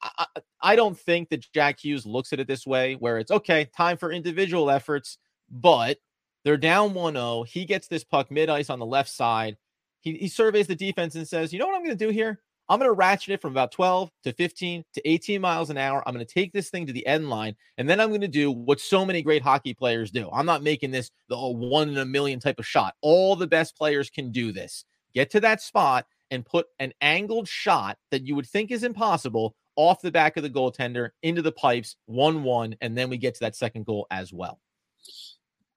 I, 0.00 0.26
I 0.60 0.76
don't 0.76 0.96
think 0.96 1.30
that 1.30 1.44
Jack 1.52 1.82
Hughes 1.82 2.06
looks 2.06 2.32
at 2.32 2.38
it 2.38 2.46
this 2.46 2.64
way, 2.64 2.94
where 2.94 3.18
it's 3.18 3.32
okay, 3.32 3.68
time 3.76 3.96
for 3.96 4.12
individual 4.12 4.70
efforts, 4.70 5.18
but 5.50 5.98
they're 6.44 6.56
down 6.56 6.94
1 6.94 7.14
0. 7.14 7.42
He 7.48 7.64
gets 7.64 7.88
this 7.88 8.04
puck 8.04 8.30
mid 8.30 8.48
ice 8.48 8.70
on 8.70 8.78
the 8.78 8.86
left 8.86 9.10
side. 9.10 9.56
He, 10.02 10.12
he 10.18 10.28
surveys 10.28 10.68
the 10.68 10.76
defense 10.76 11.16
and 11.16 11.26
says, 11.26 11.52
You 11.52 11.58
know 11.58 11.66
what 11.66 11.74
I'm 11.74 11.84
going 11.84 11.98
to 11.98 12.06
do 12.06 12.12
here? 12.12 12.40
I'm 12.68 12.80
going 12.80 12.88
to 12.88 12.94
ratchet 12.94 13.34
it 13.34 13.40
from 13.40 13.52
about 13.52 13.70
12 13.70 14.10
to 14.24 14.32
15 14.32 14.84
to 14.94 15.08
18 15.08 15.40
miles 15.40 15.70
an 15.70 15.78
hour. 15.78 16.02
I'm 16.06 16.14
going 16.14 16.26
to 16.26 16.32
take 16.32 16.52
this 16.52 16.68
thing 16.68 16.86
to 16.86 16.92
the 16.92 17.06
end 17.06 17.30
line, 17.30 17.54
and 17.78 17.88
then 17.88 18.00
I'm 18.00 18.08
going 18.08 18.20
to 18.22 18.28
do 18.28 18.50
what 18.50 18.80
so 18.80 19.04
many 19.04 19.22
great 19.22 19.42
hockey 19.42 19.72
players 19.72 20.10
do. 20.10 20.28
I'm 20.32 20.46
not 20.46 20.62
making 20.62 20.90
this 20.90 21.10
the 21.28 21.36
oh, 21.36 21.50
one 21.50 21.88
in 21.88 21.98
a 21.98 22.04
million 22.04 22.40
type 22.40 22.58
of 22.58 22.66
shot. 22.66 22.94
All 23.02 23.36
the 23.36 23.46
best 23.46 23.76
players 23.76 24.10
can 24.10 24.32
do 24.32 24.52
this. 24.52 24.84
Get 25.14 25.30
to 25.30 25.40
that 25.40 25.62
spot 25.62 26.06
and 26.30 26.44
put 26.44 26.66
an 26.80 26.92
angled 27.00 27.48
shot 27.48 27.98
that 28.10 28.26
you 28.26 28.34
would 28.34 28.46
think 28.46 28.70
is 28.70 28.82
impossible 28.82 29.54
off 29.76 30.00
the 30.02 30.10
back 30.10 30.36
of 30.36 30.42
the 30.42 30.50
goaltender 30.50 31.10
into 31.22 31.42
the 31.42 31.52
pipes, 31.52 31.96
1 32.06 32.42
1, 32.42 32.76
and 32.80 32.98
then 32.98 33.08
we 33.08 33.16
get 33.16 33.34
to 33.34 33.40
that 33.40 33.54
second 33.54 33.86
goal 33.86 34.06
as 34.10 34.32
well. 34.32 34.58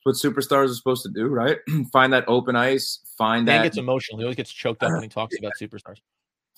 That's 0.06 0.24
what 0.24 0.34
superstars 0.34 0.72
are 0.72 0.74
supposed 0.74 1.04
to 1.04 1.10
do, 1.10 1.28
right? 1.28 1.58
find 1.92 2.12
that 2.14 2.24
open 2.28 2.56
ice, 2.56 3.00
find 3.18 3.46
Dan 3.46 3.58
that. 3.58 3.64
gets 3.64 3.78
emotional. 3.78 4.18
He 4.18 4.24
always 4.24 4.38
gets 4.38 4.52
choked 4.52 4.82
up 4.82 4.92
when 4.92 5.04
he 5.04 5.10
talks 5.10 5.38
about 5.38 5.54
superstars. 5.62 5.98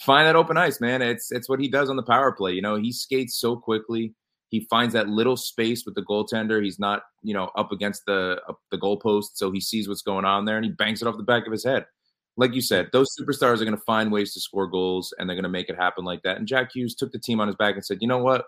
Find 0.02 0.28
that 0.28 0.36
open 0.36 0.58
ice, 0.58 0.82
man. 0.82 1.02
It's 1.02 1.32
it's 1.32 1.48
what 1.48 1.60
he 1.60 1.68
does 1.68 1.90
on 1.90 1.96
the 1.96 2.04
power 2.04 2.32
play. 2.32 2.54
You 2.54 2.62
know, 2.62 2.76
he 2.76 2.92
skates 2.92 3.40
so 3.40 3.56
quickly. 3.56 4.14
He 4.50 4.68
finds 4.70 4.94
that 4.94 5.08
little 5.08 5.38
space 5.38 5.86
with 5.86 5.96
the 5.96 6.02
goaltender. 6.02 6.62
He's 6.64 6.80
not, 6.80 7.04
you 7.22 7.34
know, 7.34 7.52
up 7.56 7.72
against 7.72 8.06
the 8.06 8.42
up 8.50 8.60
the 8.72 8.78
goalpost, 8.78 9.32
so 9.36 9.52
he 9.52 9.62
sees 9.62 9.88
what's 9.88 10.02
going 10.02 10.26
on 10.26 10.46
there, 10.46 10.58
and 10.58 10.66
he 10.66 10.72
banks 10.72 11.02
it 11.02 11.08
off 11.08 11.18
the 11.18 11.24
back 11.24 11.46
of 11.46 11.52
his 11.52 11.64
head 11.64 11.86
like 12.38 12.54
you 12.54 12.62
said, 12.62 12.90
those 12.94 13.10
superstars 13.20 13.62
are 13.62 13.66
going 13.66 13.78
to 13.78 13.84
find 13.86 14.12
ways 14.12 14.34
to 14.34 14.40
score 14.40 14.68
goals 14.68 15.14
and 15.18 15.30
they're 15.30 15.36
going 15.36 15.44
to 15.44 15.50
make 15.50 15.70
it 15.70 15.76
happen 15.76 16.06
like 16.06 16.22
that. 16.24 16.38
And 16.38 16.48
Jack 16.48 16.72
Hughes 16.74 16.96
took 16.96 17.12
the 17.12 17.20
team 17.20 17.40
on 17.40 17.48
his 17.48 17.56
back 17.56 17.76
and 17.76 17.86
said, 17.86 17.98
you 18.02 18.08
know 18.08 18.20
what? 18.20 18.46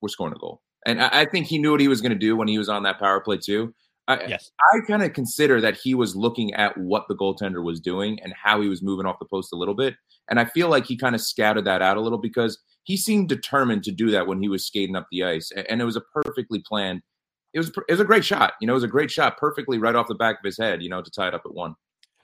We're 0.00 0.08
scoring 0.08 0.34
a 0.34 0.38
goal. 0.38 0.60
And 0.86 1.02
I, 1.02 1.20
I 1.20 1.24
think 1.24 1.46
he 1.46 1.58
knew 1.58 1.72
what 1.72 1.80
he 1.80 1.88
was 1.88 2.00
going 2.00 2.12
to 2.12 2.18
do 2.18 2.36
when 2.36 2.48
he 2.48 2.58
was 2.58 2.68
on 2.68 2.82
that 2.84 2.98
power 2.98 3.20
play, 3.20 3.38
too. 3.38 3.74
I, 4.08 4.24
yes. 4.26 4.50
I 4.72 4.80
kind 4.86 5.02
of 5.02 5.12
consider 5.12 5.60
that 5.60 5.76
he 5.76 5.94
was 5.94 6.16
looking 6.16 6.54
at 6.54 6.76
what 6.76 7.06
the 7.08 7.14
goaltender 7.14 7.62
was 7.62 7.80
doing 7.80 8.18
and 8.22 8.32
how 8.32 8.60
he 8.60 8.68
was 8.68 8.82
moving 8.82 9.06
off 9.06 9.18
the 9.18 9.26
post 9.26 9.52
a 9.52 9.56
little 9.56 9.74
bit. 9.74 9.94
And 10.30 10.40
I 10.40 10.44
feel 10.44 10.68
like 10.68 10.86
he 10.86 10.96
kind 10.96 11.14
of 11.14 11.20
scattered 11.20 11.66
that 11.66 11.82
out 11.82 11.96
a 11.96 12.00
little 12.00 12.18
because 12.18 12.58
he 12.84 12.96
seemed 12.96 13.28
determined 13.28 13.82
to 13.84 13.92
do 13.92 14.10
that 14.12 14.26
when 14.26 14.40
he 14.40 14.48
was 14.48 14.66
skating 14.66 14.96
up 14.96 15.06
the 15.10 15.24
ice. 15.24 15.52
And 15.68 15.80
it 15.80 15.84
was 15.84 15.96
a 15.96 16.02
perfectly 16.14 16.62
planned, 16.66 17.02
it 17.52 17.58
was, 17.58 17.68
it 17.68 17.90
was 17.90 18.00
a 18.00 18.04
great 18.04 18.24
shot. 18.24 18.54
You 18.60 18.66
know, 18.66 18.72
it 18.72 18.74
was 18.74 18.84
a 18.84 18.88
great 18.88 19.10
shot 19.10 19.36
perfectly 19.36 19.78
right 19.78 19.94
off 19.94 20.08
the 20.08 20.14
back 20.14 20.36
of 20.38 20.44
his 20.44 20.56
head, 20.56 20.82
you 20.82 20.88
know, 20.88 21.02
to 21.02 21.10
tie 21.10 21.28
it 21.28 21.34
up 21.34 21.42
at 21.44 21.54
one. 21.54 21.74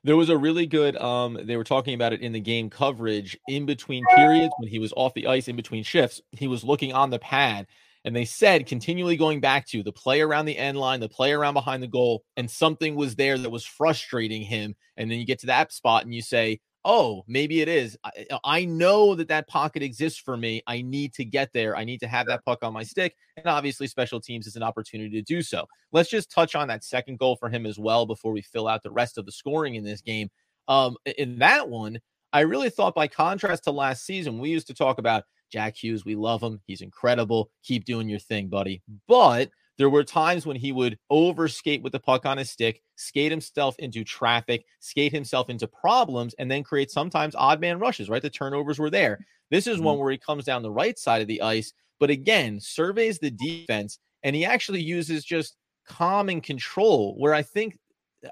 There 0.04 0.16
was 0.16 0.28
a 0.28 0.38
really 0.38 0.66
good 0.66 0.96
um 0.98 1.36
they 1.42 1.56
were 1.56 1.64
talking 1.64 1.94
about 1.94 2.12
it 2.12 2.20
in 2.20 2.30
the 2.30 2.40
game 2.40 2.70
coverage 2.70 3.36
in 3.48 3.66
between 3.66 4.04
periods 4.14 4.54
when 4.58 4.70
he 4.70 4.78
was 4.78 4.92
off 4.96 5.14
the 5.14 5.26
ice 5.26 5.48
in 5.48 5.56
between 5.56 5.82
shifts. 5.82 6.20
He 6.30 6.46
was 6.46 6.62
looking 6.62 6.92
on 6.92 7.10
the 7.10 7.18
pad 7.18 7.66
and 8.06 8.14
they 8.14 8.24
said 8.24 8.66
continually 8.66 9.16
going 9.16 9.40
back 9.40 9.66
to 9.66 9.82
the 9.82 9.90
play 9.90 10.20
around 10.20 10.46
the 10.46 10.56
end 10.56 10.78
line, 10.78 11.00
the 11.00 11.08
play 11.08 11.32
around 11.32 11.54
behind 11.54 11.82
the 11.82 11.88
goal, 11.88 12.22
and 12.36 12.48
something 12.48 12.94
was 12.94 13.16
there 13.16 13.36
that 13.36 13.50
was 13.50 13.64
frustrating 13.64 14.42
him. 14.42 14.76
And 14.96 15.10
then 15.10 15.18
you 15.18 15.26
get 15.26 15.40
to 15.40 15.46
that 15.46 15.72
spot 15.72 16.04
and 16.04 16.14
you 16.14 16.22
say, 16.22 16.60
oh, 16.86 17.24
maybe 17.26 17.60
it 17.60 17.68
is. 17.68 17.98
I, 18.04 18.26
uh, 18.30 18.38
I, 18.44 18.64
know 18.64 19.16
that 19.16 19.26
that 19.28 19.48
pocket 19.48 19.82
exists 19.82 20.20
for 20.20 20.36
me. 20.36 20.62
I 20.68 20.80
need 20.82 21.12
to 21.14 21.24
get 21.24 21.52
there. 21.52 21.76
I 21.76 21.84
need 21.84 21.98
to 21.98 22.06
have 22.06 22.26
that 22.28 22.44
puck 22.44 22.60
on 22.62 22.72
my 22.72 22.84
stick. 22.84 23.16
And 23.36 23.46
obviously, 23.46 23.88
special 23.88 24.20
teams 24.20 24.46
is 24.46 24.54
an 24.54 24.62
opportunity 24.62 25.10
to 25.10 25.22
do 25.22 25.42
so. 25.42 25.66
Let's 25.92 26.08
just 26.08 26.30
touch 26.30 26.54
on 26.54 26.68
that 26.68 26.84
second 26.84 27.18
goal 27.18 27.36
for 27.36 27.50
him 27.50 27.66
as 27.66 27.78
well 27.78 28.06
before 28.06 28.32
we 28.32 28.40
fill 28.40 28.68
out 28.68 28.84
the 28.84 28.92
rest 28.92 29.18
of 29.18 29.26
the 29.26 29.32
scoring 29.32 29.74
in 29.74 29.84
this 29.84 30.00
game. 30.00 30.30
Um, 30.68 30.96
in 31.18 31.38
that 31.40 31.68
one, 31.68 31.98
I 32.32 32.40
really 32.40 32.70
thought, 32.70 32.94
by 32.94 33.08
contrast 33.08 33.64
to 33.64 33.72
last 33.72 34.06
season, 34.06 34.38
we 34.38 34.50
used 34.50 34.68
to 34.68 34.74
talk 34.74 34.98
about 34.98 35.24
Jack 35.50 35.76
Hughes. 35.76 36.04
We 36.04 36.14
love 36.14 36.42
him. 36.42 36.60
He's 36.66 36.82
incredible. 36.82 37.50
Keep 37.64 37.84
doing 37.84 38.08
your 38.08 38.20
thing, 38.20 38.48
buddy. 38.48 38.82
But 39.08 39.50
there 39.78 39.90
were 39.90 40.04
times 40.04 40.46
when 40.46 40.56
he 40.56 40.72
would 40.72 40.98
overskate 41.10 41.82
with 41.82 41.92
the 41.92 42.00
puck 42.00 42.24
on 42.24 42.38
his 42.38 42.50
stick, 42.50 42.82
skate 42.96 43.30
himself 43.30 43.78
into 43.78 44.04
traffic, 44.04 44.64
skate 44.80 45.12
himself 45.12 45.50
into 45.50 45.66
problems, 45.66 46.34
and 46.38 46.50
then 46.50 46.62
create 46.62 46.90
sometimes 46.90 47.34
odd 47.34 47.60
man 47.60 47.78
rushes, 47.78 48.08
right? 48.08 48.22
The 48.22 48.30
turnovers 48.30 48.78
were 48.78 48.90
there. 48.90 49.24
This 49.50 49.66
is 49.66 49.76
mm-hmm. 49.76 49.86
one 49.86 49.98
where 49.98 50.10
he 50.10 50.18
comes 50.18 50.44
down 50.44 50.62
the 50.62 50.70
right 50.70 50.98
side 50.98 51.22
of 51.22 51.28
the 51.28 51.42
ice, 51.42 51.72
but 52.00 52.10
again, 52.10 52.58
surveys 52.60 53.18
the 53.18 53.30
defense, 53.30 53.98
and 54.22 54.34
he 54.34 54.44
actually 54.44 54.82
uses 54.82 55.24
just 55.24 55.56
calm 55.86 56.28
and 56.28 56.42
control, 56.42 57.14
where 57.18 57.34
I 57.34 57.42
think 57.42 57.78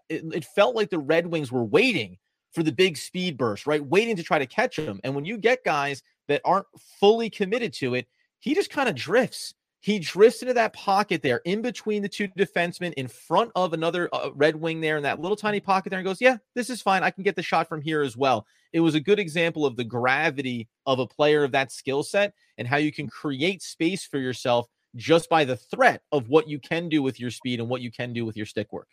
it, 0.09 0.23
it 0.33 0.45
felt 0.45 0.75
like 0.75 0.91
the 0.91 0.99
Red 0.99 1.27
Wings 1.27 1.53
were 1.53 1.65
waiting 1.65 2.19
for 2.53 2.63
the 2.63 2.73
big 2.73 2.97
speed 2.97 3.37
burst, 3.37 3.67
right? 3.67 3.85
Waiting 3.85 4.17
to 4.17 4.23
try 4.23 4.39
to 4.39 4.47
catch 4.47 4.79
him. 4.79 5.01
And 5.05 5.15
when 5.15 5.25
you 5.25 5.37
get 5.37 5.65
guys 5.65 6.03
that 6.29 6.41
aren't 6.45 6.67
fully 7.01 7.29
committed 7.29 7.73
to 7.75 7.95
it, 7.95 8.07
he 8.41 8.55
just 8.55 8.71
kind 8.71 8.89
of 8.89 8.95
drifts 8.95 9.55
he 9.85 9.99
drifts 9.99 10.41
into 10.41 10.55
that 10.55 10.73
pocket 10.73 11.21
there 11.21 11.43
in 11.45 11.61
between 11.61 12.01
the 12.01 12.09
two 12.09 12.27
defensemen 12.29 12.95
in 12.95 13.07
front 13.07 13.53
of 13.55 13.75
another 13.75 14.09
uh, 14.15 14.31
Red 14.35 14.57
Wing 14.57 14.81
there 14.81 14.97
in 14.97 15.03
that 15.03 15.21
little 15.21 15.37
tiny 15.37 15.61
pocket 15.61 15.91
there 15.91 15.99
and 15.99 16.07
goes, 16.07 16.23
Yeah, 16.23 16.39
this 16.55 16.71
is 16.71 16.81
fine. 16.81 17.03
I 17.03 17.11
can 17.11 17.23
get 17.23 17.37
the 17.37 17.43
shot 17.43 17.69
from 17.69 17.83
here 17.83 18.01
as 18.01 18.17
well. 18.17 18.47
It 18.73 18.81
was 18.81 18.95
a 18.95 19.01
good 19.01 19.19
example 19.19 19.67
of 19.67 19.77
the 19.77 19.85
gravity 19.85 20.71
of 20.87 21.01
a 21.01 21.07
player 21.07 21.45
of 21.45 21.53
that 21.53 21.71
skill 21.71 22.03
set 22.03 22.33
and 22.57 22.67
how 22.67 22.79
you 22.79 22.93
can 22.93 23.09
create 23.09 23.63
space 23.63 24.07
for 24.07 24.17
yourself 24.17 24.69
just 24.97 25.29
by 25.29 25.45
the 25.45 25.57
threat 25.57 26.01
of 26.13 26.31
what 26.31 26.49
you 26.49 26.59
can 26.59 26.89
do 26.89 27.03
with 27.03 27.21
your 27.21 27.31
speed 27.31 27.61
and 27.61 27.69
what 27.69 27.83
you 27.83 27.93
can 27.93 28.15
do 28.15 28.25
with 28.25 28.39
your 28.39 28.47
stick 28.47 28.73
work. 28.73 28.89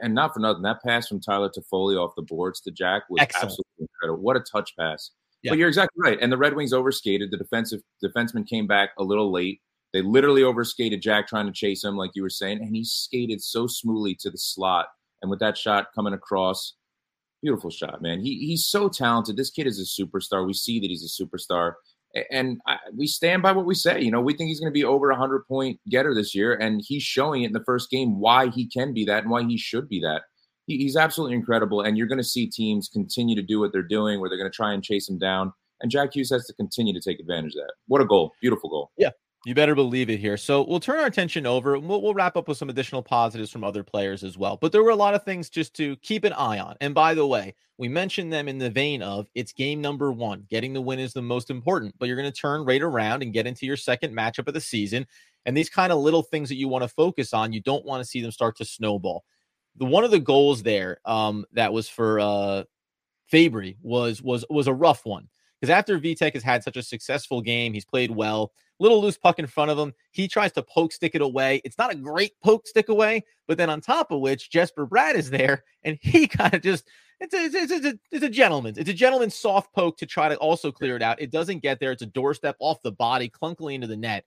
And 0.00 0.14
not 0.14 0.32
for 0.32 0.40
nothing, 0.40 0.62
that 0.62 0.82
pass 0.82 1.08
from 1.08 1.20
Tyler 1.20 1.50
Toffoli 1.50 2.02
off 2.02 2.14
the 2.16 2.22
boards 2.22 2.62
to 2.62 2.70
Jack 2.70 3.02
was 3.10 3.20
Excellent. 3.20 3.44
absolutely 3.44 3.80
incredible. 3.80 4.22
What 4.22 4.38
a 4.38 4.40
touch 4.40 4.74
pass. 4.78 5.10
Yeah. 5.42 5.50
But 5.50 5.58
you're 5.58 5.68
exactly 5.68 6.00
right. 6.02 6.18
And 6.22 6.32
the 6.32 6.38
Red 6.38 6.56
Wings 6.56 6.72
overskated. 6.72 7.30
The 7.30 7.36
defensive 7.36 7.82
defenseman 8.02 8.48
came 8.48 8.66
back 8.66 8.92
a 8.96 9.04
little 9.04 9.30
late 9.30 9.60
they 9.96 10.02
literally 10.02 10.42
overskated 10.42 11.00
Jack 11.00 11.26
trying 11.26 11.46
to 11.46 11.52
chase 11.52 11.82
him, 11.82 11.96
like 11.96 12.10
you 12.14 12.22
were 12.22 12.28
saying, 12.28 12.58
and 12.60 12.76
he 12.76 12.84
skated 12.84 13.42
so 13.42 13.66
smoothly 13.66 14.14
to 14.20 14.30
the 14.30 14.36
slot. 14.36 14.88
And 15.22 15.30
with 15.30 15.40
that 15.40 15.56
shot 15.56 15.86
coming 15.94 16.12
across, 16.12 16.74
beautiful 17.42 17.70
shot, 17.70 18.02
man. 18.02 18.20
He 18.20 18.38
he's 18.46 18.66
so 18.66 18.90
talented. 18.90 19.38
This 19.38 19.50
kid 19.50 19.66
is 19.66 19.80
a 19.80 20.02
superstar. 20.02 20.46
We 20.46 20.52
see 20.52 20.80
that 20.80 20.90
he's 20.90 21.02
a 21.02 21.24
superstar, 21.24 21.72
and 22.30 22.60
I, 22.66 22.76
we 22.94 23.06
stand 23.06 23.42
by 23.42 23.52
what 23.52 23.64
we 23.64 23.74
say. 23.74 24.02
You 24.02 24.10
know, 24.10 24.20
we 24.20 24.34
think 24.34 24.48
he's 24.48 24.60
going 24.60 24.70
to 24.70 24.78
be 24.78 24.84
over 24.84 25.10
a 25.10 25.16
hundred 25.16 25.46
point 25.48 25.80
getter 25.88 26.14
this 26.14 26.34
year, 26.34 26.54
and 26.54 26.82
he's 26.84 27.02
showing 27.02 27.42
it 27.42 27.46
in 27.46 27.52
the 27.54 27.64
first 27.64 27.88
game 27.88 28.20
why 28.20 28.48
he 28.48 28.68
can 28.68 28.92
be 28.92 29.06
that 29.06 29.22
and 29.22 29.30
why 29.30 29.44
he 29.44 29.56
should 29.56 29.88
be 29.88 30.00
that. 30.00 30.24
He, 30.66 30.76
he's 30.76 30.96
absolutely 30.96 31.36
incredible, 31.36 31.80
and 31.80 31.96
you're 31.96 32.06
going 32.06 32.18
to 32.18 32.24
see 32.24 32.46
teams 32.46 32.90
continue 32.92 33.36
to 33.36 33.42
do 33.42 33.60
what 33.60 33.72
they're 33.72 33.82
doing, 33.82 34.20
where 34.20 34.28
they're 34.28 34.38
going 34.38 34.50
to 34.50 34.54
try 34.54 34.74
and 34.74 34.84
chase 34.84 35.08
him 35.08 35.18
down. 35.18 35.52
And 35.80 35.90
Jack 35.90 36.14
Hughes 36.14 36.30
has 36.30 36.46
to 36.46 36.54
continue 36.54 36.92
to 36.94 37.00
take 37.00 37.20
advantage 37.20 37.54
of 37.54 37.62
that. 37.66 37.74
What 37.86 38.00
a 38.00 38.06
goal! 38.06 38.32
Beautiful 38.40 38.70
goal. 38.70 38.90
Yeah, 38.98 39.10
you 39.46 39.54
better 39.54 39.76
believe 39.76 40.10
it 40.10 40.18
here. 40.18 40.36
So 40.36 40.66
we'll 40.66 40.80
turn 40.80 40.98
our 40.98 41.06
attention 41.06 41.46
over. 41.46 41.78
We'll, 41.78 42.02
we'll, 42.02 42.14
wrap 42.14 42.36
up 42.36 42.48
with 42.48 42.58
some 42.58 42.68
additional 42.68 43.00
positives 43.00 43.48
from 43.48 43.62
other 43.62 43.84
players 43.84 44.24
as 44.24 44.36
well. 44.36 44.56
But 44.56 44.72
there 44.72 44.82
were 44.82 44.90
a 44.90 44.96
lot 44.96 45.14
of 45.14 45.22
things 45.22 45.48
just 45.48 45.72
to 45.74 45.94
keep 45.98 46.24
an 46.24 46.32
eye 46.32 46.58
on. 46.58 46.74
And 46.80 46.92
by 46.92 47.14
the 47.14 47.28
way, 47.28 47.54
we 47.78 47.86
mentioned 47.86 48.32
them 48.32 48.48
in 48.48 48.58
the 48.58 48.68
vein 48.68 49.02
of 49.02 49.28
it's 49.36 49.52
game 49.52 49.80
number 49.80 50.10
one. 50.10 50.44
Getting 50.50 50.72
the 50.72 50.80
win 50.80 50.98
is 50.98 51.12
the 51.12 51.22
most 51.22 51.48
important, 51.48 51.94
but 51.96 52.08
you're 52.08 52.16
going 52.16 52.30
to 52.30 52.36
turn 52.36 52.64
right 52.64 52.82
around 52.82 53.22
and 53.22 53.32
get 53.32 53.46
into 53.46 53.66
your 53.66 53.76
second 53.76 54.12
matchup 54.12 54.48
of 54.48 54.54
the 54.54 54.60
season. 54.60 55.06
And 55.44 55.56
these 55.56 55.70
kind 55.70 55.92
of 55.92 56.00
little 56.00 56.24
things 56.24 56.48
that 56.48 56.56
you 56.56 56.66
want 56.66 56.82
to 56.82 56.88
focus 56.88 57.32
on, 57.32 57.52
you 57.52 57.60
don't 57.60 57.86
want 57.86 58.02
to 58.02 58.08
see 58.08 58.20
them 58.20 58.32
start 58.32 58.56
to 58.56 58.64
snowball. 58.64 59.22
The 59.76 59.84
one 59.84 60.02
of 60.02 60.10
the 60.10 60.18
goals 60.18 60.64
there 60.64 60.98
um, 61.04 61.44
that 61.52 61.72
was 61.72 61.88
for 61.88 62.18
uh, 62.18 62.64
Fabbri 63.32 63.76
was 63.80 64.20
was 64.20 64.44
was 64.50 64.66
a 64.66 64.74
rough 64.74 65.06
one 65.06 65.28
because 65.60 65.70
after 65.70 65.98
Vitek 65.98 66.34
has 66.34 66.42
had 66.42 66.62
such 66.62 66.76
a 66.76 66.82
successful 66.82 67.40
game, 67.40 67.72
he's 67.72 67.84
played 67.84 68.10
well 68.10 68.52
little 68.78 69.00
loose 69.00 69.16
puck 69.16 69.38
in 69.38 69.46
front 69.46 69.70
of 69.70 69.78
him. 69.78 69.92
He 70.10 70.28
tries 70.28 70.52
to 70.52 70.62
poke 70.62 70.92
stick 70.92 71.14
it 71.14 71.22
away. 71.22 71.60
It's 71.64 71.78
not 71.78 71.92
a 71.92 71.96
great 71.96 72.32
poke 72.42 72.66
stick 72.66 72.88
away, 72.88 73.24
but 73.46 73.58
then 73.58 73.70
on 73.70 73.80
top 73.80 74.10
of 74.10 74.20
which, 74.20 74.50
Jesper 74.50 74.86
Bratt 74.86 75.14
is 75.14 75.30
there 75.30 75.64
and 75.82 75.98
he 76.00 76.26
kind 76.28 76.54
of 76.54 76.62
just 76.62 76.88
it's 77.18 77.32
a, 77.32 77.38
it's, 77.38 77.54
a, 77.54 77.74
it's, 77.74 77.86
a, 77.86 77.98
it's 78.12 78.24
a 78.24 78.28
gentleman. 78.28 78.74
It's 78.76 78.90
a 78.90 78.94
gentleman's 78.94 79.34
soft 79.34 79.74
poke 79.74 79.96
to 79.98 80.06
try 80.06 80.28
to 80.28 80.36
also 80.36 80.70
clear 80.70 80.96
it 80.96 81.02
out. 81.02 81.20
It 81.20 81.30
doesn't 81.30 81.62
get 81.62 81.80
there. 81.80 81.92
It's 81.92 82.02
a 82.02 82.06
doorstep 82.06 82.56
off 82.58 82.82
the 82.82 82.92
body, 82.92 83.30
clunkily 83.30 83.74
into 83.74 83.86
the 83.86 83.96
net. 83.96 84.26